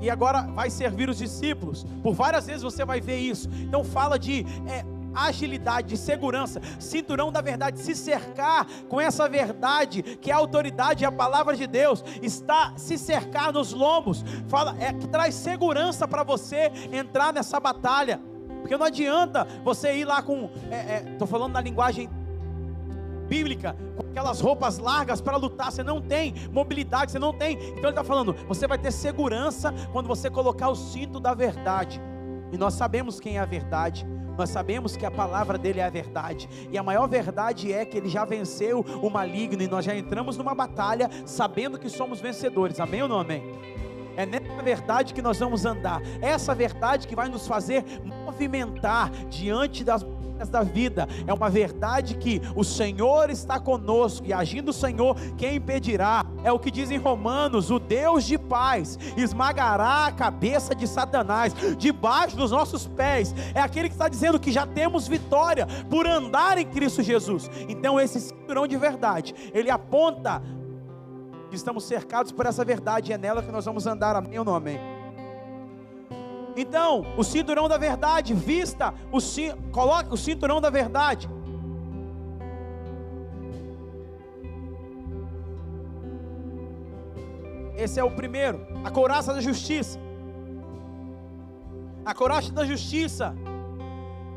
[0.00, 1.86] e agora vai servir os discípulos.
[2.02, 3.48] Por várias vezes você vai ver isso.
[3.52, 4.84] Então fala de é,
[5.14, 11.04] agilidade, de segurança, cinturão da verdade, se cercar com essa verdade, que é a autoridade
[11.04, 16.06] e a palavra de Deus, está se cercar nos lombos, fala, é que traz segurança
[16.06, 18.20] para você entrar nessa batalha.
[18.60, 22.08] Porque não adianta você ir lá com, estou é, é, falando na linguagem
[23.28, 27.56] bíblica, com aquelas roupas largas para lutar, você não tem mobilidade, você não tem.
[27.56, 32.00] Então ele está falando, você vai ter segurança quando você colocar o cinto da verdade.
[32.52, 34.06] E nós sabemos quem é a verdade.
[34.36, 37.96] Nós sabemos que a palavra dele é a verdade, e a maior verdade é que
[37.96, 42.80] ele já venceu o maligno, e nós já entramos numa batalha sabendo que somos vencedores,
[42.80, 43.42] amém ou não amém?
[44.16, 49.82] É nessa verdade que nós vamos andar, essa verdade que vai nos fazer movimentar diante
[49.82, 50.04] das
[50.50, 55.56] da vida, é uma verdade que o Senhor está conosco e agindo o Senhor, quem
[55.56, 56.24] impedirá?
[56.42, 61.54] É o que diz em Romanos: o Deus de paz esmagará a cabeça de Satanás
[61.78, 63.34] debaixo dos nossos pés.
[63.54, 67.50] É aquele que está dizendo que já temos vitória por andar em Cristo Jesus.
[67.68, 70.42] Então, esse cinturão de verdade, ele aponta
[71.48, 74.16] que estamos cercados por essa verdade, e é nela que nós vamos andar.
[74.16, 74.93] Amém ou não amém?
[76.56, 79.18] Então, o cinturão da verdade, vista, o
[79.72, 81.28] coloque o cinturão da verdade.
[87.76, 89.98] Esse é o primeiro, a couraça da justiça.
[92.04, 93.34] A couraça da justiça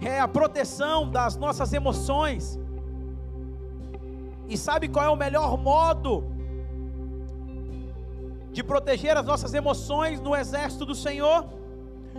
[0.02, 2.60] é a proteção das nossas emoções.
[4.48, 6.24] E sabe qual é o melhor modo
[8.52, 11.46] de proteger as nossas emoções no exército do Senhor?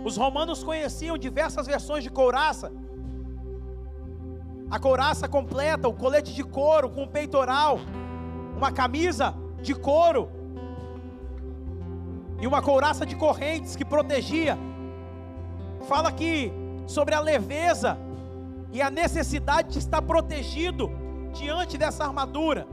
[0.03, 2.71] Os romanos conheciam diversas versões de couraça.
[4.71, 7.79] A couraça completa, o colete de couro com peitoral,
[8.55, 10.29] uma camisa de couro
[12.39, 14.57] e uma couraça de correntes que protegia.
[15.87, 16.51] Fala aqui
[16.87, 17.97] sobre a leveza
[18.71, 20.91] e a necessidade de estar protegido
[21.33, 22.67] diante dessa armadura.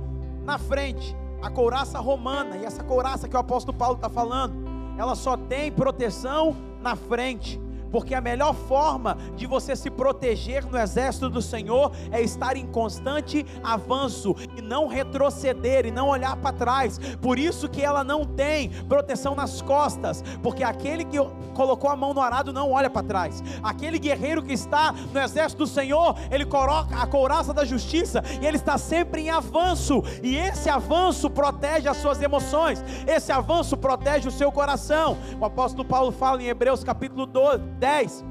[0.44, 4.54] Na frente, a couraça romana, e essa couraça que o apóstolo Paulo está falando,
[4.98, 6.56] ela só tem proteção
[6.86, 7.60] na frente
[7.96, 12.66] porque a melhor forma de você se proteger no exército do Senhor é estar em
[12.66, 16.98] constante avanço e não retroceder e não olhar para trás.
[17.22, 21.16] Por isso que ela não tem proteção nas costas, porque aquele que
[21.54, 23.42] colocou a mão no arado não olha para trás.
[23.62, 28.46] Aquele guerreiro que está no exército do Senhor, ele coloca a couraça da justiça e
[28.46, 32.84] ele está sempre em avanço, e esse avanço protege as suas emoções.
[33.06, 35.16] Esse avanço protege o seu coração.
[35.40, 38.24] O apóstolo Paulo fala em Hebreus capítulo 12 10.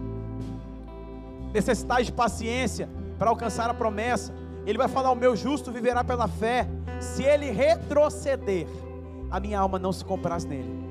[1.53, 4.33] Necessitais de paciência para alcançar a promessa.
[4.65, 6.67] Ele vai falar: O meu justo viverá pela fé.
[6.99, 8.67] Se ele retroceder,
[9.31, 10.85] a minha alma não se compraz nele.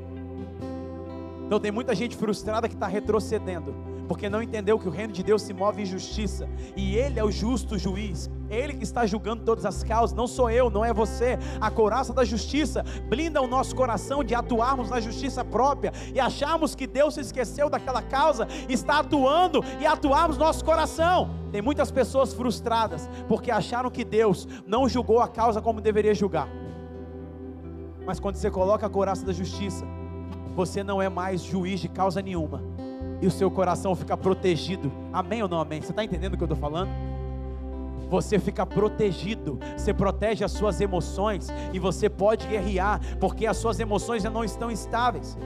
[1.47, 3.75] Então tem muita gente frustrada que está retrocedendo,
[4.09, 7.25] porque não entendeu que o reino de Deus se move em justiça, e Ele é
[7.25, 10.93] o justo juiz, Ele que está julgando todas as causas, não sou eu, não é
[10.93, 11.39] você.
[11.61, 16.75] A couraça da justiça blinda o nosso coração de atuarmos na justiça própria e acharmos
[16.75, 21.31] que Deus se esqueceu daquela causa, está atuando e atuarmos nosso coração.
[21.51, 26.49] Tem muitas pessoas frustradas porque acharam que Deus não julgou a causa como deveria julgar.
[28.07, 29.87] Mas quando você coloca a couraça da justiça,
[30.55, 32.63] você não é mais juiz de causa nenhuma,
[33.21, 34.93] e o seu coração fica protegido.
[35.13, 35.81] Amém ou não amém?
[35.81, 36.91] Você está entendendo o que eu estou falando?
[38.09, 43.81] Você fica protegido, você protege as suas emoções e você pode guerrear, porque as suas
[43.81, 45.37] emoções já não estão estáveis.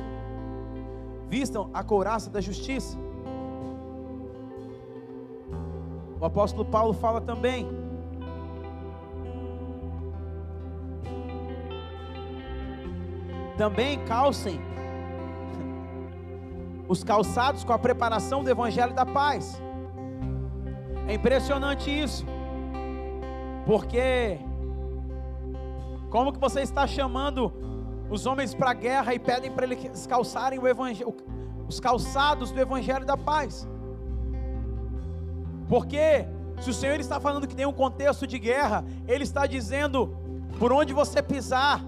[1.28, 2.96] Vistam a couraça da justiça.
[6.20, 7.68] O apóstolo Paulo fala também.
[13.56, 14.60] Também calcem
[16.88, 19.60] os calçados com a preparação do Evangelho da Paz.
[21.06, 22.24] É impressionante isso,
[23.68, 24.40] porque
[26.08, 27.52] como que você está chamando
[28.08, 30.58] os homens para a guerra e pedem para eles calçarem
[31.68, 33.68] os calçados do Evangelho da Paz?
[35.68, 36.26] Porque
[36.62, 40.16] se o Senhor está falando que tem um contexto de guerra, Ele está dizendo
[40.58, 41.84] por onde você pisar,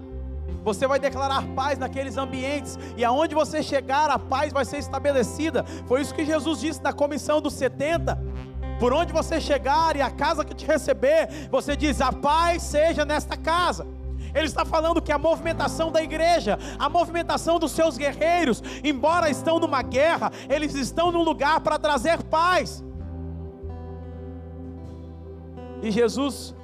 [0.63, 5.63] você vai declarar paz naqueles ambientes, e aonde você chegar, a paz vai ser estabelecida.
[5.87, 8.19] Foi isso que Jesus disse na comissão dos 70.
[8.81, 13.05] Por onde você chegar e a casa que te receber, você diz: a paz seja
[13.05, 13.85] nesta casa.
[14.33, 19.59] Ele está falando que a movimentação da igreja, a movimentação dos seus guerreiros, embora estão
[19.59, 22.83] numa guerra, eles estão num lugar para trazer paz.
[25.83, 26.55] E Jesus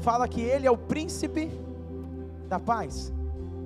[0.00, 1.50] fala que ele é o príncipe
[2.48, 3.12] da paz.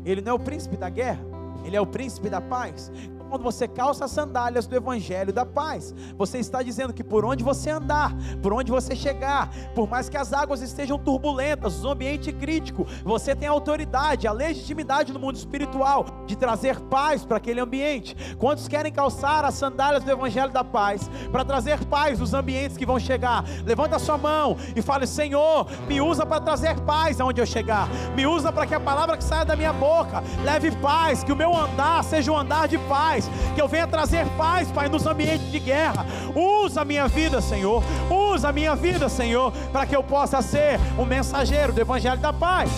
[0.02, 1.20] Ele não é o príncipe da guerra,
[1.62, 2.90] ele é o príncipe da paz
[3.28, 7.44] quando você calça as sandálias do Evangelho da paz, você está dizendo que por onde
[7.44, 12.32] você andar, por onde você chegar, por mais que as águas estejam turbulentas, o ambiente
[12.32, 17.60] crítico, você tem a autoridade, a legitimidade no mundo espiritual de trazer paz para aquele
[17.60, 18.16] ambiente.
[18.38, 22.86] Quantos querem calçar as sandálias do Evangelho da paz para trazer paz nos ambientes que
[22.86, 23.44] vão chegar?
[23.64, 27.88] Levanta a sua mão e fale: Senhor, me usa para trazer paz aonde eu chegar,
[28.14, 31.36] me usa para que a palavra que saia da minha boca leve paz, que o
[31.36, 35.06] meu andar seja um andar de paz paz, que eu venha trazer paz, Pai, nos
[35.06, 36.06] ambientes de guerra.
[36.34, 37.82] Usa a minha vida, Senhor.
[38.10, 42.32] Usa a minha vida, Senhor, para que eu possa ser um mensageiro do Evangelho da
[42.32, 42.70] paz.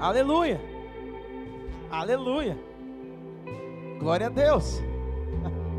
[0.00, 0.60] Aleluia.
[1.90, 2.58] Aleluia.
[3.98, 4.82] Glória a Deus.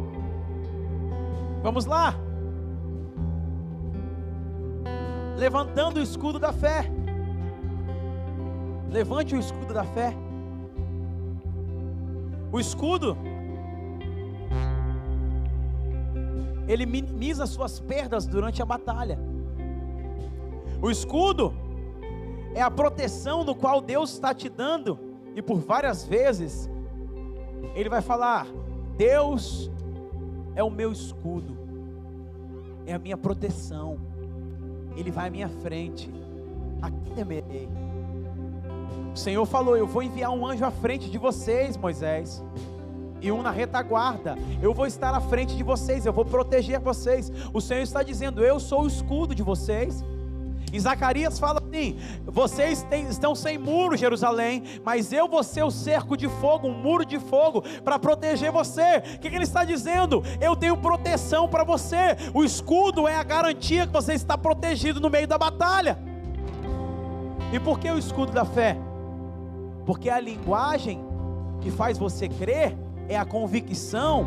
[1.61, 2.15] Vamos lá.
[5.37, 6.89] Levantando o escudo da fé.
[8.89, 10.15] Levante o escudo da fé.
[12.55, 13.17] O escudo,
[16.69, 19.19] ele minimiza suas perdas durante a batalha.
[20.81, 21.53] O escudo
[22.53, 24.97] é a proteção do qual Deus está te dando,
[25.35, 26.69] e por várias vezes
[27.75, 28.47] ele vai falar:
[28.95, 29.69] Deus
[30.55, 31.57] é o meu escudo,
[32.85, 33.99] é a minha proteção,
[34.95, 36.09] Ele vai à minha frente,
[36.81, 37.67] aqui temerei.
[39.15, 42.43] O Senhor falou: Eu vou enviar um anjo à frente de vocês, Moisés,
[43.21, 44.37] e um na retaguarda.
[44.61, 47.31] Eu vou estar à frente de vocês, eu vou proteger vocês.
[47.53, 50.03] O Senhor está dizendo: Eu sou o escudo de vocês.
[50.73, 55.71] E Zacarias fala assim: Vocês têm, estão sem muro, Jerusalém, mas eu vou ser o
[55.71, 58.97] cerco de fogo, um muro de fogo, para proteger você.
[59.15, 60.25] O que, que ele está dizendo?
[60.41, 62.17] Eu tenho proteção para você.
[62.33, 65.97] O escudo é a garantia que você está protegido no meio da batalha.
[67.53, 68.77] E por que o escudo da fé?
[69.85, 71.03] Porque a linguagem
[71.61, 72.75] que faz você crer
[73.07, 74.25] é a convicção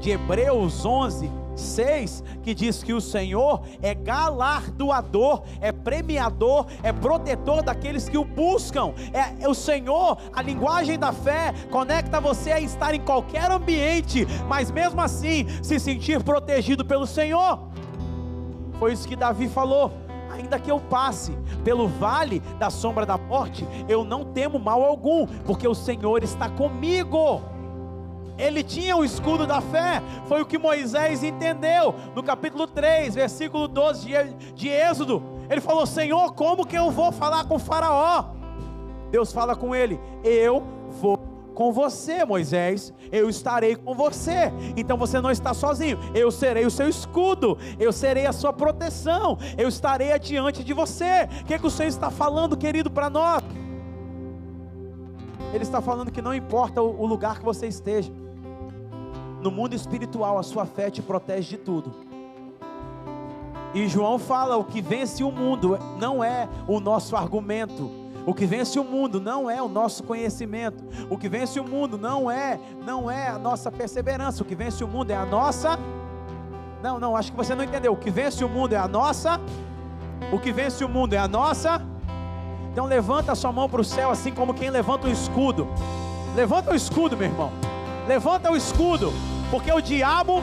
[0.00, 7.62] de Hebreus 11, 6, que diz que o Senhor é galardoador, é premiador, é protetor
[7.62, 8.94] daqueles que o buscam.
[9.12, 14.26] É, é, o Senhor, a linguagem da fé conecta você a estar em qualquer ambiente,
[14.46, 17.68] mas mesmo assim se sentir protegido pelo Senhor.
[18.78, 19.92] Foi isso que Davi falou
[20.38, 25.26] ainda que eu passe pelo vale da sombra da morte, eu não temo mal algum,
[25.26, 27.42] porque o Senhor está comigo.
[28.38, 33.66] Ele tinha o escudo da fé, foi o que Moisés entendeu no capítulo 3, versículo
[33.66, 35.22] 12 de, de Êxodo.
[35.50, 38.26] Ele falou: Senhor, como que eu vou falar com Faraó?
[39.10, 40.77] Deus fala com ele: Eu
[41.58, 44.52] com você, Moisés, eu estarei com você.
[44.76, 49.36] Então você não está sozinho, eu serei o seu escudo, eu serei a sua proteção,
[49.56, 51.28] eu estarei adiante de você.
[51.40, 53.42] O que, é que o Senhor está falando, querido, para nós?
[55.52, 58.12] Ele está falando que não importa o lugar que você esteja,
[59.42, 61.92] no mundo espiritual a sua fé te protege de tudo.
[63.74, 67.90] E João fala: o que vence o mundo não é o nosso argumento,
[68.28, 70.84] o que vence o mundo não é o nosso conhecimento.
[71.08, 74.42] O que vence o mundo não é, não é a nossa perseverança.
[74.42, 75.78] O que vence o mundo é a nossa
[76.82, 77.94] Não, não, acho que você não entendeu.
[77.94, 79.40] O que vence o mundo é a nossa
[80.30, 81.80] O que vence o mundo é a nossa
[82.70, 85.66] Então levanta a sua mão para o céu assim como quem levanta o escudo.
[86.36, 87.50] Levanta o escudo, meu irmão.
[88.06, 89.10] Levanta o escudo,
[89.50, 90.42] porque o diabo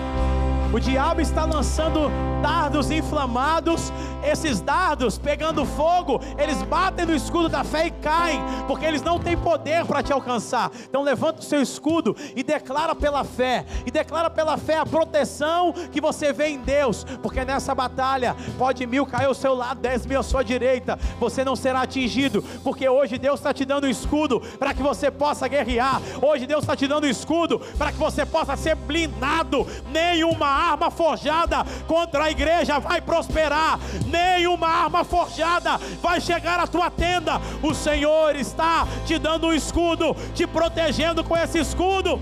[0.76, 2.12] o diabo está lançando
[2.42, 8.84] dardos inflamados, esses dardos pegando fogo, eles batem no escudo da fé e caem, porque
[8.84, 10.70] eles não têm poder para te alcançar.
[10.84, 15.74] Então levanta o seu escudo e declara pela fé, e declara pela fé a proteção
[15.94, 20.06] que você vê em Deus, porque nessa batalha pode mil cair ao seu lado, dez
[20.06, 23.90] mil à sua direita, você não será atingido, porque hoje Deus está te dando o
[23.90, 26.02] escudo para que você possa guerrear.
[26.22, 29.66] Hoje Deus está te dando o escudo para que você possa ser blindado.
[29.90, 31.58] Nenhuma arma forjada
[31.88, 37.40] contra a igreja vai prosperar, nenhuma arma forjada vai chegar à tua tenda.
[37.62, 42.20] O Senhor está te dando um escudo, te protegendo com esse escudo.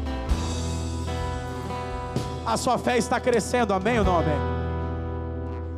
[2.45, 4.37] A sua fé está crescendo, amém ou não amém?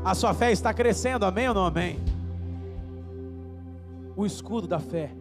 [0.03, 1.99] A sua fé está crescendo, amém ou não amém?
[4.16, 5.11] O escudo da fé.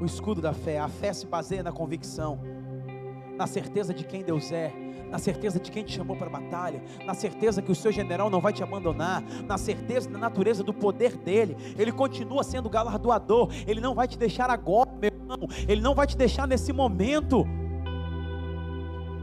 [0.00, 2.40] O escudo da fé, a fé se baseia na convicção
[3.36, 4.72] na certeza de quem Deus é,
[5.10, 8.28] na certeza de quem te chamou para a batalha, na certeza que o seu general
[8.28, 13.48] não vai te abandonar, na certeza da natureza do poder dele, ele continua sendo galardoador,
[13.66, 17.46] ele não vai te deixar agora, meu irmão, ele não vai te deixar nesse momento,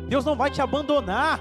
[0.08, 1.40] Deus não vai te abandonar.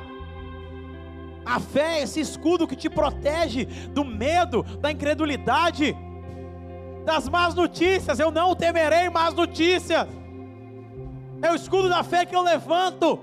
[1.45, 5.97] A fé é esse escudo que te protege do medo, da incredulidade,
[7.05, 8.21] das más notícias.
[8.21, 10.07] Eu não temerei más notícias.
[11.43, 13.18] É o escudo da fé que eu levanto.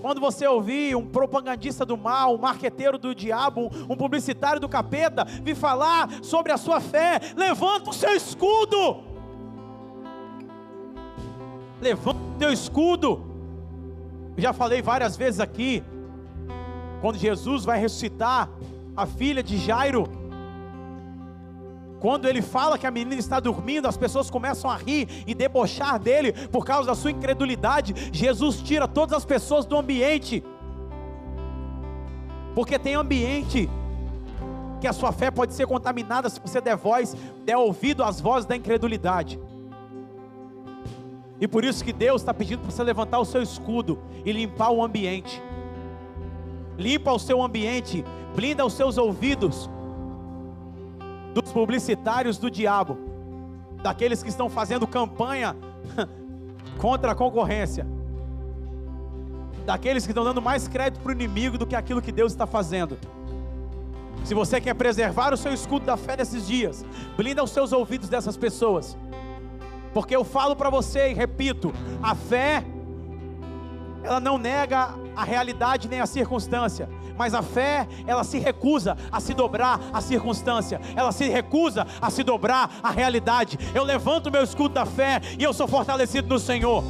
[0.00, 5.24] Quando você ouvir um propagandista do mal, um marqueteiro do diabo, um publicitário do capeta,
[5.24, 9.02] vir falar sobre a sua fé, levanta o seu escudo.
[11.80, 13.24] Levanta o teu escudo.
[14.36, 15.82] Eu já falei várias vezes aqui,
[17.00, 18.48] quando Jesus vai ressuscitar
[18.96, 20.08] a filha de Jairo,
[22.00, 25.98] quando ele fala que a menina está dormindo, as pessoas começam a rir e debochar
[25.98, 27.94] dele por causa da sua incredulidade.
[28.12, 30.44] Jesus tira todas as pessoas do ambiente,
[32.54, 33.68] porque tem ambiente
[34.80, 38.46] que a sua fé pode ser contaminada se você der voz, der ouvido às vozes
[38.46, 39.38] da incredulidade.
[41.40, 44.70] E por isso que Deus está pedindo para você levantar o seu escudo e limpar
[44.70, 45.42] o ambiente.
[46.76, 48.04] Limpa o seu ambiente,
[48.36, 49.68] blinda os seus ouvidos
[51.42, 52.98] dos publicitários do diabo,
[53.82, 55.56] daqueles que estão fazendo campanha
[56.78, 57.86] contra a concorrência,
[59.64, 62.46] daqueles que estão dando mais crédito para o inimigo do que aquilo que Deus está
[62.46, 62.98] fazendo.
[64.24, 66.84] Se você quer preservar o seu escudo da fé nesses dias,
[67.16, 68.96] blinda os seus ouvidos dessas pessoas,
[69.94, 71.72] porque eu falo para você e repito:
[72.02, 72.64] a fé,
[74.02, 79.18] ela não nega a realidade nem a circunstância, mas a fé, ela se recusa a
[79.18, 83.58] se dobrar à circunstância, ela se recusa a se dobrar à realidade.
[83.74, 86.84] Eu levanto meu escudo da fé e eu sou fortalecido no Senhor.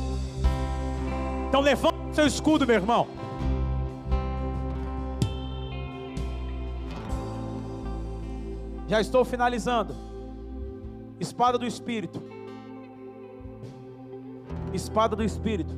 [1.49, 3.09] Então levanta o seu escudo, meu irmão.
[8.89, 9.97] Já estou finalizando.
[11.19, 12.23] Espada do Espírito.
[14.75, 15.78] Espada do Espírito.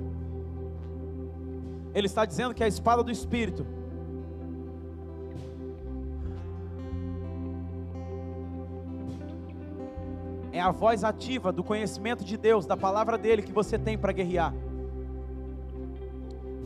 [1.95, 3.67] Ele está dizendo que a espada do Espírito
[10.53, 14.13] é a voz ativa do conhecimento de Deus, da palavra dele que você tem para
[14.13, 14.55] guerrear.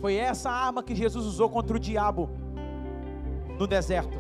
[0.01, 2.29] Foi essa arma que Jesus usou contra o diabo
[3.59, 4.19] no deserto.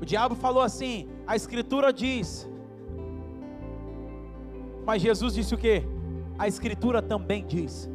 [0.00, 2.48] O diabo falou assim: a Escritura diz.
[4.84, 5.82] Mas Jesus disse o que?
[6.38, 7.90] A Escritura também diz.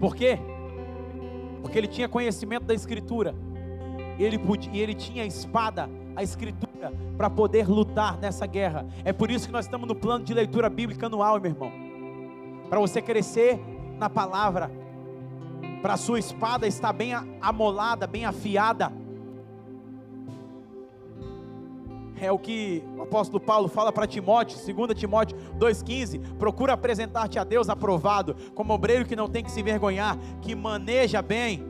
[0.00, 0.38] Por quê?
[1.60, 3.34] Porque ele tinha conhecimento da Escritura.
[4.18, 8.86] Ele podia, e ele tinha a espada, a Escritura, para poder lutar nessa guerra.
[9.04, 11.70] É por isso que nós estamos no plano de leitura bíblica anual, meu irmão.
[12.68, 13.60] Para você crescer
[13.98, 14.70] na palavra,
[15.82, 18.92] para a sua espada estar bem amolada, bem afiada
[22.20, 27.44] é o que o apóstolo Paulo fala para Timóteo, 2 Timóteo 2,15: procura apresentar-te a
[27.44, 31.64] Deus aprovado, como obreiro que não tem que se envergonhar, que maneja bem,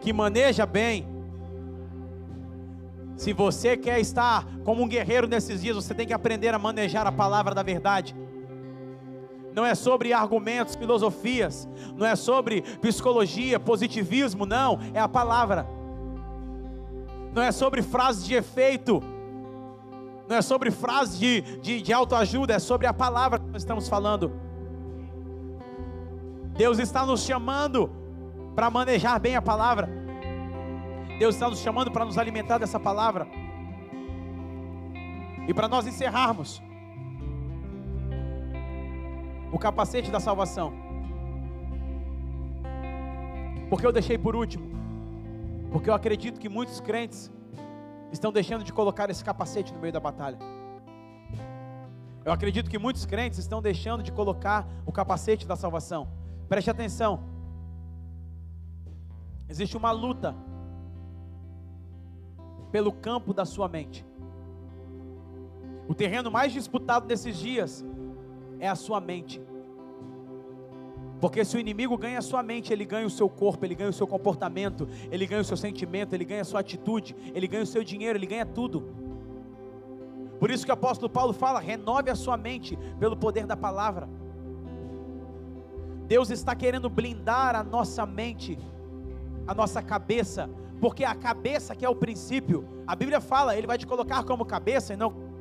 [0.00, 1.06] que maneja bem.
[3.16, 7.06] Se você quer estar como um guerreiro nesses dias, você tem que aprender a manejar
[7.06, 8.16] a palavra da verdade.
[9.54, 15.66] Não é sobre argumentos, filosofias, não é sobre psicologia, positivismo, não, é a palavra.
[17.34, 19.02] Não é sobre frases de efeito,
[20.32, 23.86] não é sobre frases de, de, de autoajuda, é sobre a palavra que nós estamos
[23.86, 24.32] falando.
[26.56, 27.90] Deus está nos chamando
[28.54, 29.90] para manejar bem a palavra.
[31.18, 33.26] Deus está nos chamando para nos alimentar dessa palavra.
[35.46, 36.62] E para nós encerrarmos,
[39.52, 40.72] o capacete da salvação.
[43.68, 44.64] Porque eu deixei por último?
[45.70, 47.30] Porque eu acredito que muitos crentes
[48.12, 50.38] estão deixando de colocar esse capacete no meio da batalha.
[52.24, 56.08] Eu acredito que muitos crentes estão deixando de colocar o capacete da salvação.
[56.48, 57.20] Preste atenção.
[59.48, 60.36] Existe uma luta
[62.70, 64.06] pelo campo da sua mente.
[65.88, 67.84] O terreno mais disputado nesses dias
[68.60, 69.42] é a sua mente.
[71.22, 73.90] Porque se o inimigo ganha a sua mente, ele ganha o seu corpo, ele ganha
[73.90, 77.62] o seu comportamento, ele ganha o seu sentimento, ele ganha a sua atitude, ele ganha
[77.62, 78.88] o seu dinheiro, ele ganha tudo.
[80.40, 84.08] Por isso que o apóstolo Paulo fala: renove a sua mente pelo poder da palavra.
[86.08, 88.58] Deus está querendo blindar a nossa mente,
[89.46, 90.50] a nossa cabeça,
[90.80, 94.44] porque a cabeça que é o princípio, a Bíblia fala, ele vai te colocar como
[94.44, 95.31] cabeça e não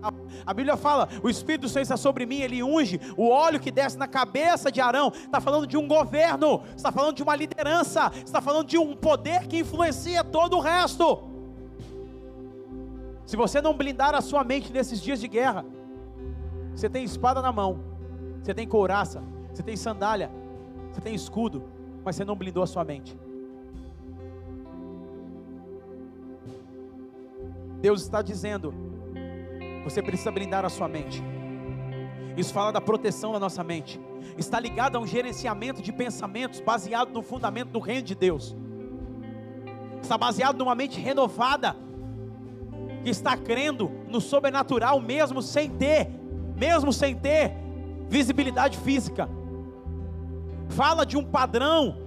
[0.46, 3.98] A Bíblia fala: o Espírito Senhor está sobre mim, ele unge o óleo que desce
[3.98, 5.12] na cabeça de Arão.
[5.14, 9.48] Está falando de um governo, está falando de uma liderança, está falando de um poder
[9.48, 11.32] que influencia todo o resto.
[13.26, 15.64] Se você não blindar a sua mente nesses dias de guerra,
[16.76, 17.80] você tem espada na mão,
[18.42, 19.24] você tem couraça,
[19.54, 20.30] você tem sandália,
[20.92, 21.64] você tem escudo,
[22.04, 23.18] mas você não blindou a sua mente.
[27.82, 28.74] Deus está dizendo:
[29.84, 31.24] você precisa blindar a sua mente.
[32.38, 34.00] Isso fala da proteção da nossa mente.
[34.38, 38.56] Está ligado a um gerenciamento de pensamentos baseado no fundamento do reino de Deus.
[40.02, 41.76] Está baseado numa mente renovada
[43.04, 46.10] que está crendo no sobrenatural mesmo sem ter,
[46.56, 47.54] mesmo sem ter
[48.08, 49.30] visibilidade física.
[50.70, 51.98] Fala de um padrão,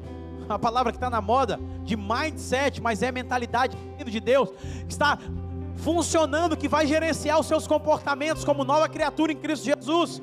[0.49, 4.51] a palavra que está na moda, de mindset, mas é mentalidade de Deus.
[4.89, 5.19] Está
[5.77, 10.23] funcionando que vai gerenciar os seus comportamentos como nova criatura em Cristo Jesus.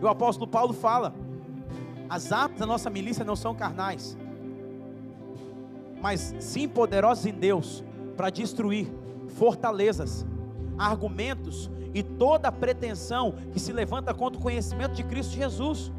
[0.00, 1.14] E o apóstolo Paulo fala:
[2.08, 4.16] as armas da nossa milícia não são carnais,
[6.00, 7.84] mas sim poderosas em Deus
[8.16, 8.90] para destruir
[9.28, 10.26] fortalezas,
[10.78, 15.92] argumentos e toda pretensão que se levanta contra o conhecimento de Cristo Jesus.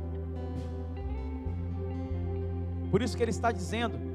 [2.90, 4.11] Por isso que ele está dizendo: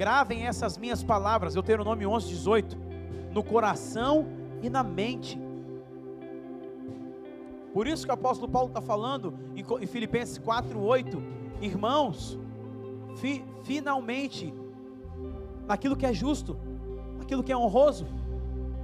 [0.00, 2.78] Gravem essas minhas palavras, Deuteronômio 11, 18,
[3.32, 4.26] no coração
[4.62, 5.38] e na mente.
[7.74, 11.22] Por isso que o apóstolo Paulo está falando em Filipenses 4, 8,
[11.60, 12.38] irmãos,
[13.16, 14.54] fi, finalmente,
[15.68, 16.56] naquilo que é justo,
[17.18, 18.06] naquilo que é honroso,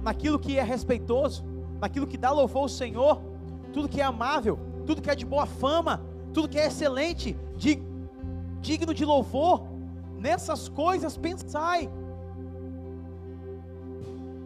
[0.03, 1.43] naquilo que é respeitoso,
[1.81, 3.23] naquilo que dá louvor ao Senhor,
[3.73, 5.99] tudo que é amável, tudo que é de boa fama,
[6.31, 7.81] tudo que é excelente, de,
[8.61, 9.76] digno de louvor,
[10.17, 11.89] nessas coisas pensai.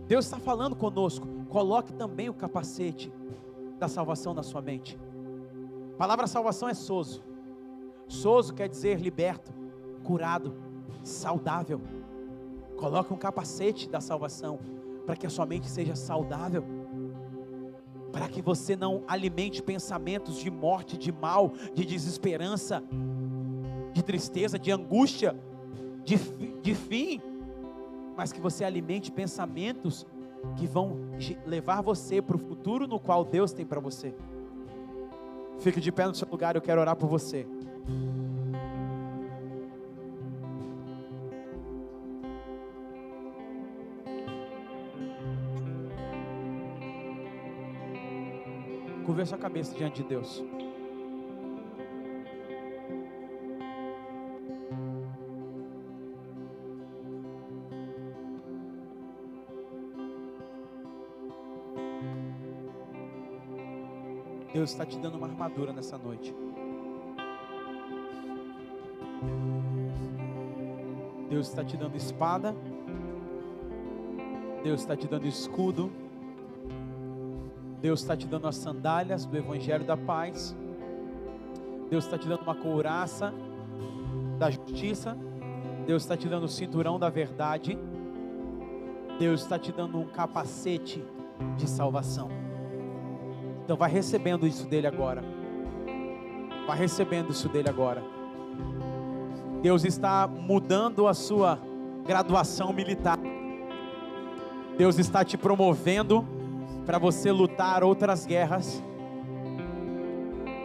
[0.08, 1.28] Deus está falando conosco.
[1.50, 3.12] Coloque também o capacete
[3.80, 5.00] da salvação na sua mente.
[5.94, 7.24] A palavra salvação é sozo.
[8.08, 9.54] Sozo quer dizer liberto,
[10.04, 10.54] curado,
[11.04, 11.82] saudável.
[12.76, 14.60] Coloque um capacete da salvação
[15.06, 16.64] para que a sua mente seja saudável.
[18.12, 22.84] Para que você não alimente pensamentos de morte, de mal, de desesperança,
[23.94, 25.36] de tristeza, de angústia
[26.04, 26.18] de,
[26.62, 27.22] de fim,
[28.16, 30.06] mas que você alimente pensamentos
[30.58, 30.97] que vão
[31.45, 34.14] levar você para o futuro no qual Deus tem para você.
[35.60, 37.45] Fique de pé no seu lugar, eu quero orar por você.
[49.06, 50.43] Curva sua cabeça diante de Deus.
[64.62, 66.36] Deus está te dando uma armadura nessa noite.
[71.28, 72.55] Deus está te dando espada.
[74.64, 75.91] Deus está te dando escudo.
[77.82, 80.55] Deus está te dando as sandálias do Evangelho da Paz.
[81.89, 83.34] Deus está te dando uma couraça
[84.38, 85.18] da justiça.
[85.88, 87.80] Deus está te dando o cinturão da verdade.
[89.18, 91.03] Deus está te dando um capacete
[91.57, 92.41] de salvação.
[93.72, 95.24] Então vai recebendo isso dele agora.
[96.68, 98.04] Vai recebendo isso dele agora.
[99.62, 101.58] Deus está mudando a sua
[102.06, 103.18] graduação militar.
[104.78, 106.28] Deus está te promovendo
[106.86, 108.84] para você lutar outras guerras.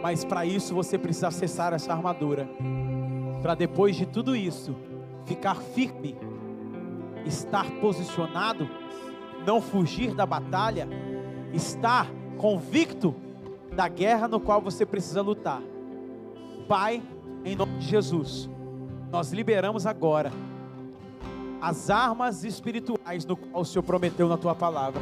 [0.03, 2.49] Mas para isso você precisa acessar essa armadura.
[3.41, 4.75] Para depois de tudo isso,
[5.23, 6.17] ficar firme,
[7.25, 8.69] estar posicionado,
[9.45, 10.89] não fugir da batalha,
[11.53, 13.15] estar convicto
[13.73, 15.61] da guerra no qual você precisa lutar.
[16.67, 17.01] Pai,
[17.43, 18.49] em nome de Jesus,
[19.11, 20.31] nós liberamos agora
[21.61, 25.01] as armas espirituais no qual o Senhor prometeu na tua palavra.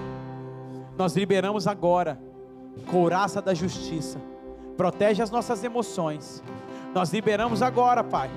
[0.97, 2.19] Nós liberamos agora
[2.89, 4.19] couraça da justiça.
[4.77, 6.43] Protege as nossas emoções.
[6.93, 8.29] Nós liberamos agora, Pai,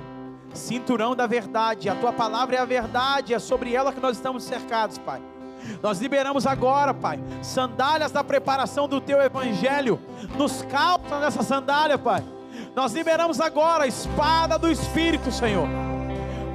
[0.53, 1.89] cinturão da verdade.
[1.89, 5.23] A tua palavra é a verdade, é sobre ela que nós estamos cercados, Pai.
[5.83, 10.01] Nós liberamos agora, Pai, sandálias da preparação do Teu Evangelho.
[10.37, 12.25] Nos calça nessa sandália, Pai.
[12.75, 15.69] Nós liberamos agora a espada do Espírito, Senhor.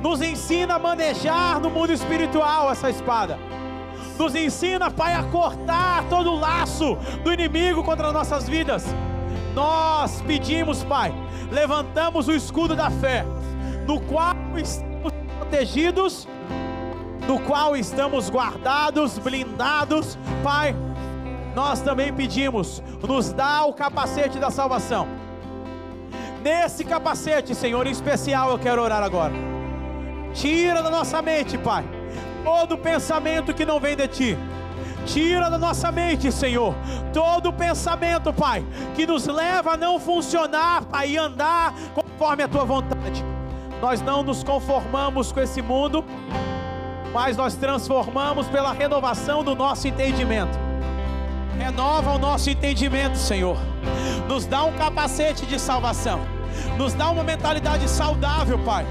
[0.02, 3.40] Nos ensina a manejar no mundo espiritual essa espada.
[4.18, 8.86] Nos ensina, Pai, a cortar todo o laço do inimigo contra as nossas vidas.
[9.56, 11.14] Nós pedimos, Pai,
[11.52, 13.26] levantamos o escudo da fé,
[13.88, 16.28] no qual estamos protegidos
[17.28, 20.76] no qual estamos guardados, blindados, Pai.
[21.56, 25.08] Nós também pedimos, nos dá o capacete da salvação.
[26.42, 29.34] Nesse capacete, Senhor, em especial, eu quero orar agora.
[30.34, 31.86] Tira da nossa mente, Pai,
[32.44, 34.38] todo pensamento que não vem de Ti.
[35.06, 36.74] Tira da nossa mente, Senhor,
[37.14, 38.66] todo pensamento, Pai,
[38.96, 43.24] que nos leva a não funcionar, Pai, e andar conforme a Tua vontade.
[43.82, 46.04] Nós não nos conformamos com esse mundo,
[47.14, 50.58] mas nós transformamos pela renovação do nosso entendimento.
[51.58, 53.58] Renova o nosso entendimento, Senhor.
[54.28, 56.20] Nos dá um capacete de salvação.
[56.78, 58.86] Nos dá uma mentalidade saudável, Pai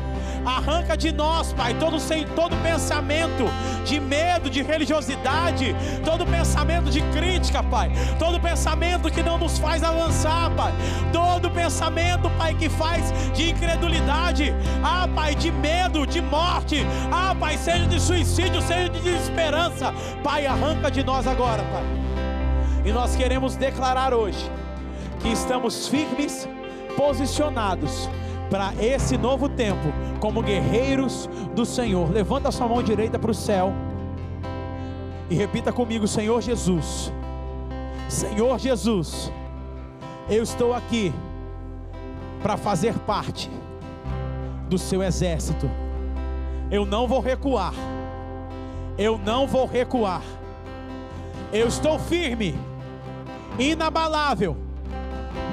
[0.44, 1.96] Arranca de nós, Pai, todo,
[2.34, 3.44] todo pensamento
[3.84, 5.74] de medo, de religiosidade,
[6.04, 10.72] todo pensamento de crítica, Pai, todo pensamento que não nos faz avançar, Pai,
[11.12, 17.56] todo pensamento, Pai, que faz de incredulidade, ah, Pai, de medo, de morte, ah, Pai,
[17.56, 21.84] seja de suicídio, seja de desesperança, Pai, arranca de nós agora, Pai.
[22.84, 24.50] E nós queremos declarar hoje
[25.20, 26.48] que estamos firmes,
[26.96, 28.08] posicionados
[28.52, 29.90] para esse novo tempo,
[30.20, 32.10] como guerreiros do Senhor.
[32.10, 33.72] Levanta a sua mão direita para o céu
[35.30, 37.10] e repita comigo: Senhor Jesus,
[38.10, 39.32] Senhor Jesus,
[40.28, 41.14] eu estou aqui
[42.42, 43.50] para fazer parte
[44.68, 45.70] do seu exército.
[46.70, 47.72] Eu não vou recuar.
[48.98, 50.20] Eu não vou recuar.
[51.50, 52.54] Eu estou firme,
[53.58, 54.54] inabalável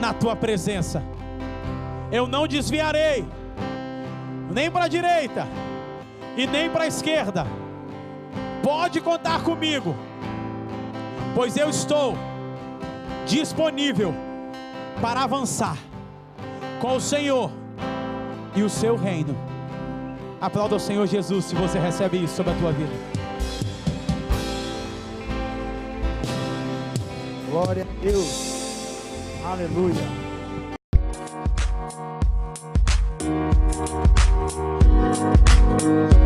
[0.01, 1.01] na tua presença
[2.11, 3.25] eu não desviarei,
[4.51, 5.47] nem para a direita
[6.35, 7.45] e nem para a esquerda.
[8.63, 9.95] Pode contar comigo,
[11.35, 12.15] pois eu estou
[13.25, 14.13] disponível
[15.01, 15.77] para avançar
[16.79, 17.51] com o Senhor
[18.55, 19.35] e o seu reino.
[20.41, 22.93] Aplauda o Senhor Jesus se você recebe isso sobre a tua vida.
[27.49, 28.59] Glória a Deus.
[29.43, 30.28] Aleluia.
[34.49, 36.18] Thank you.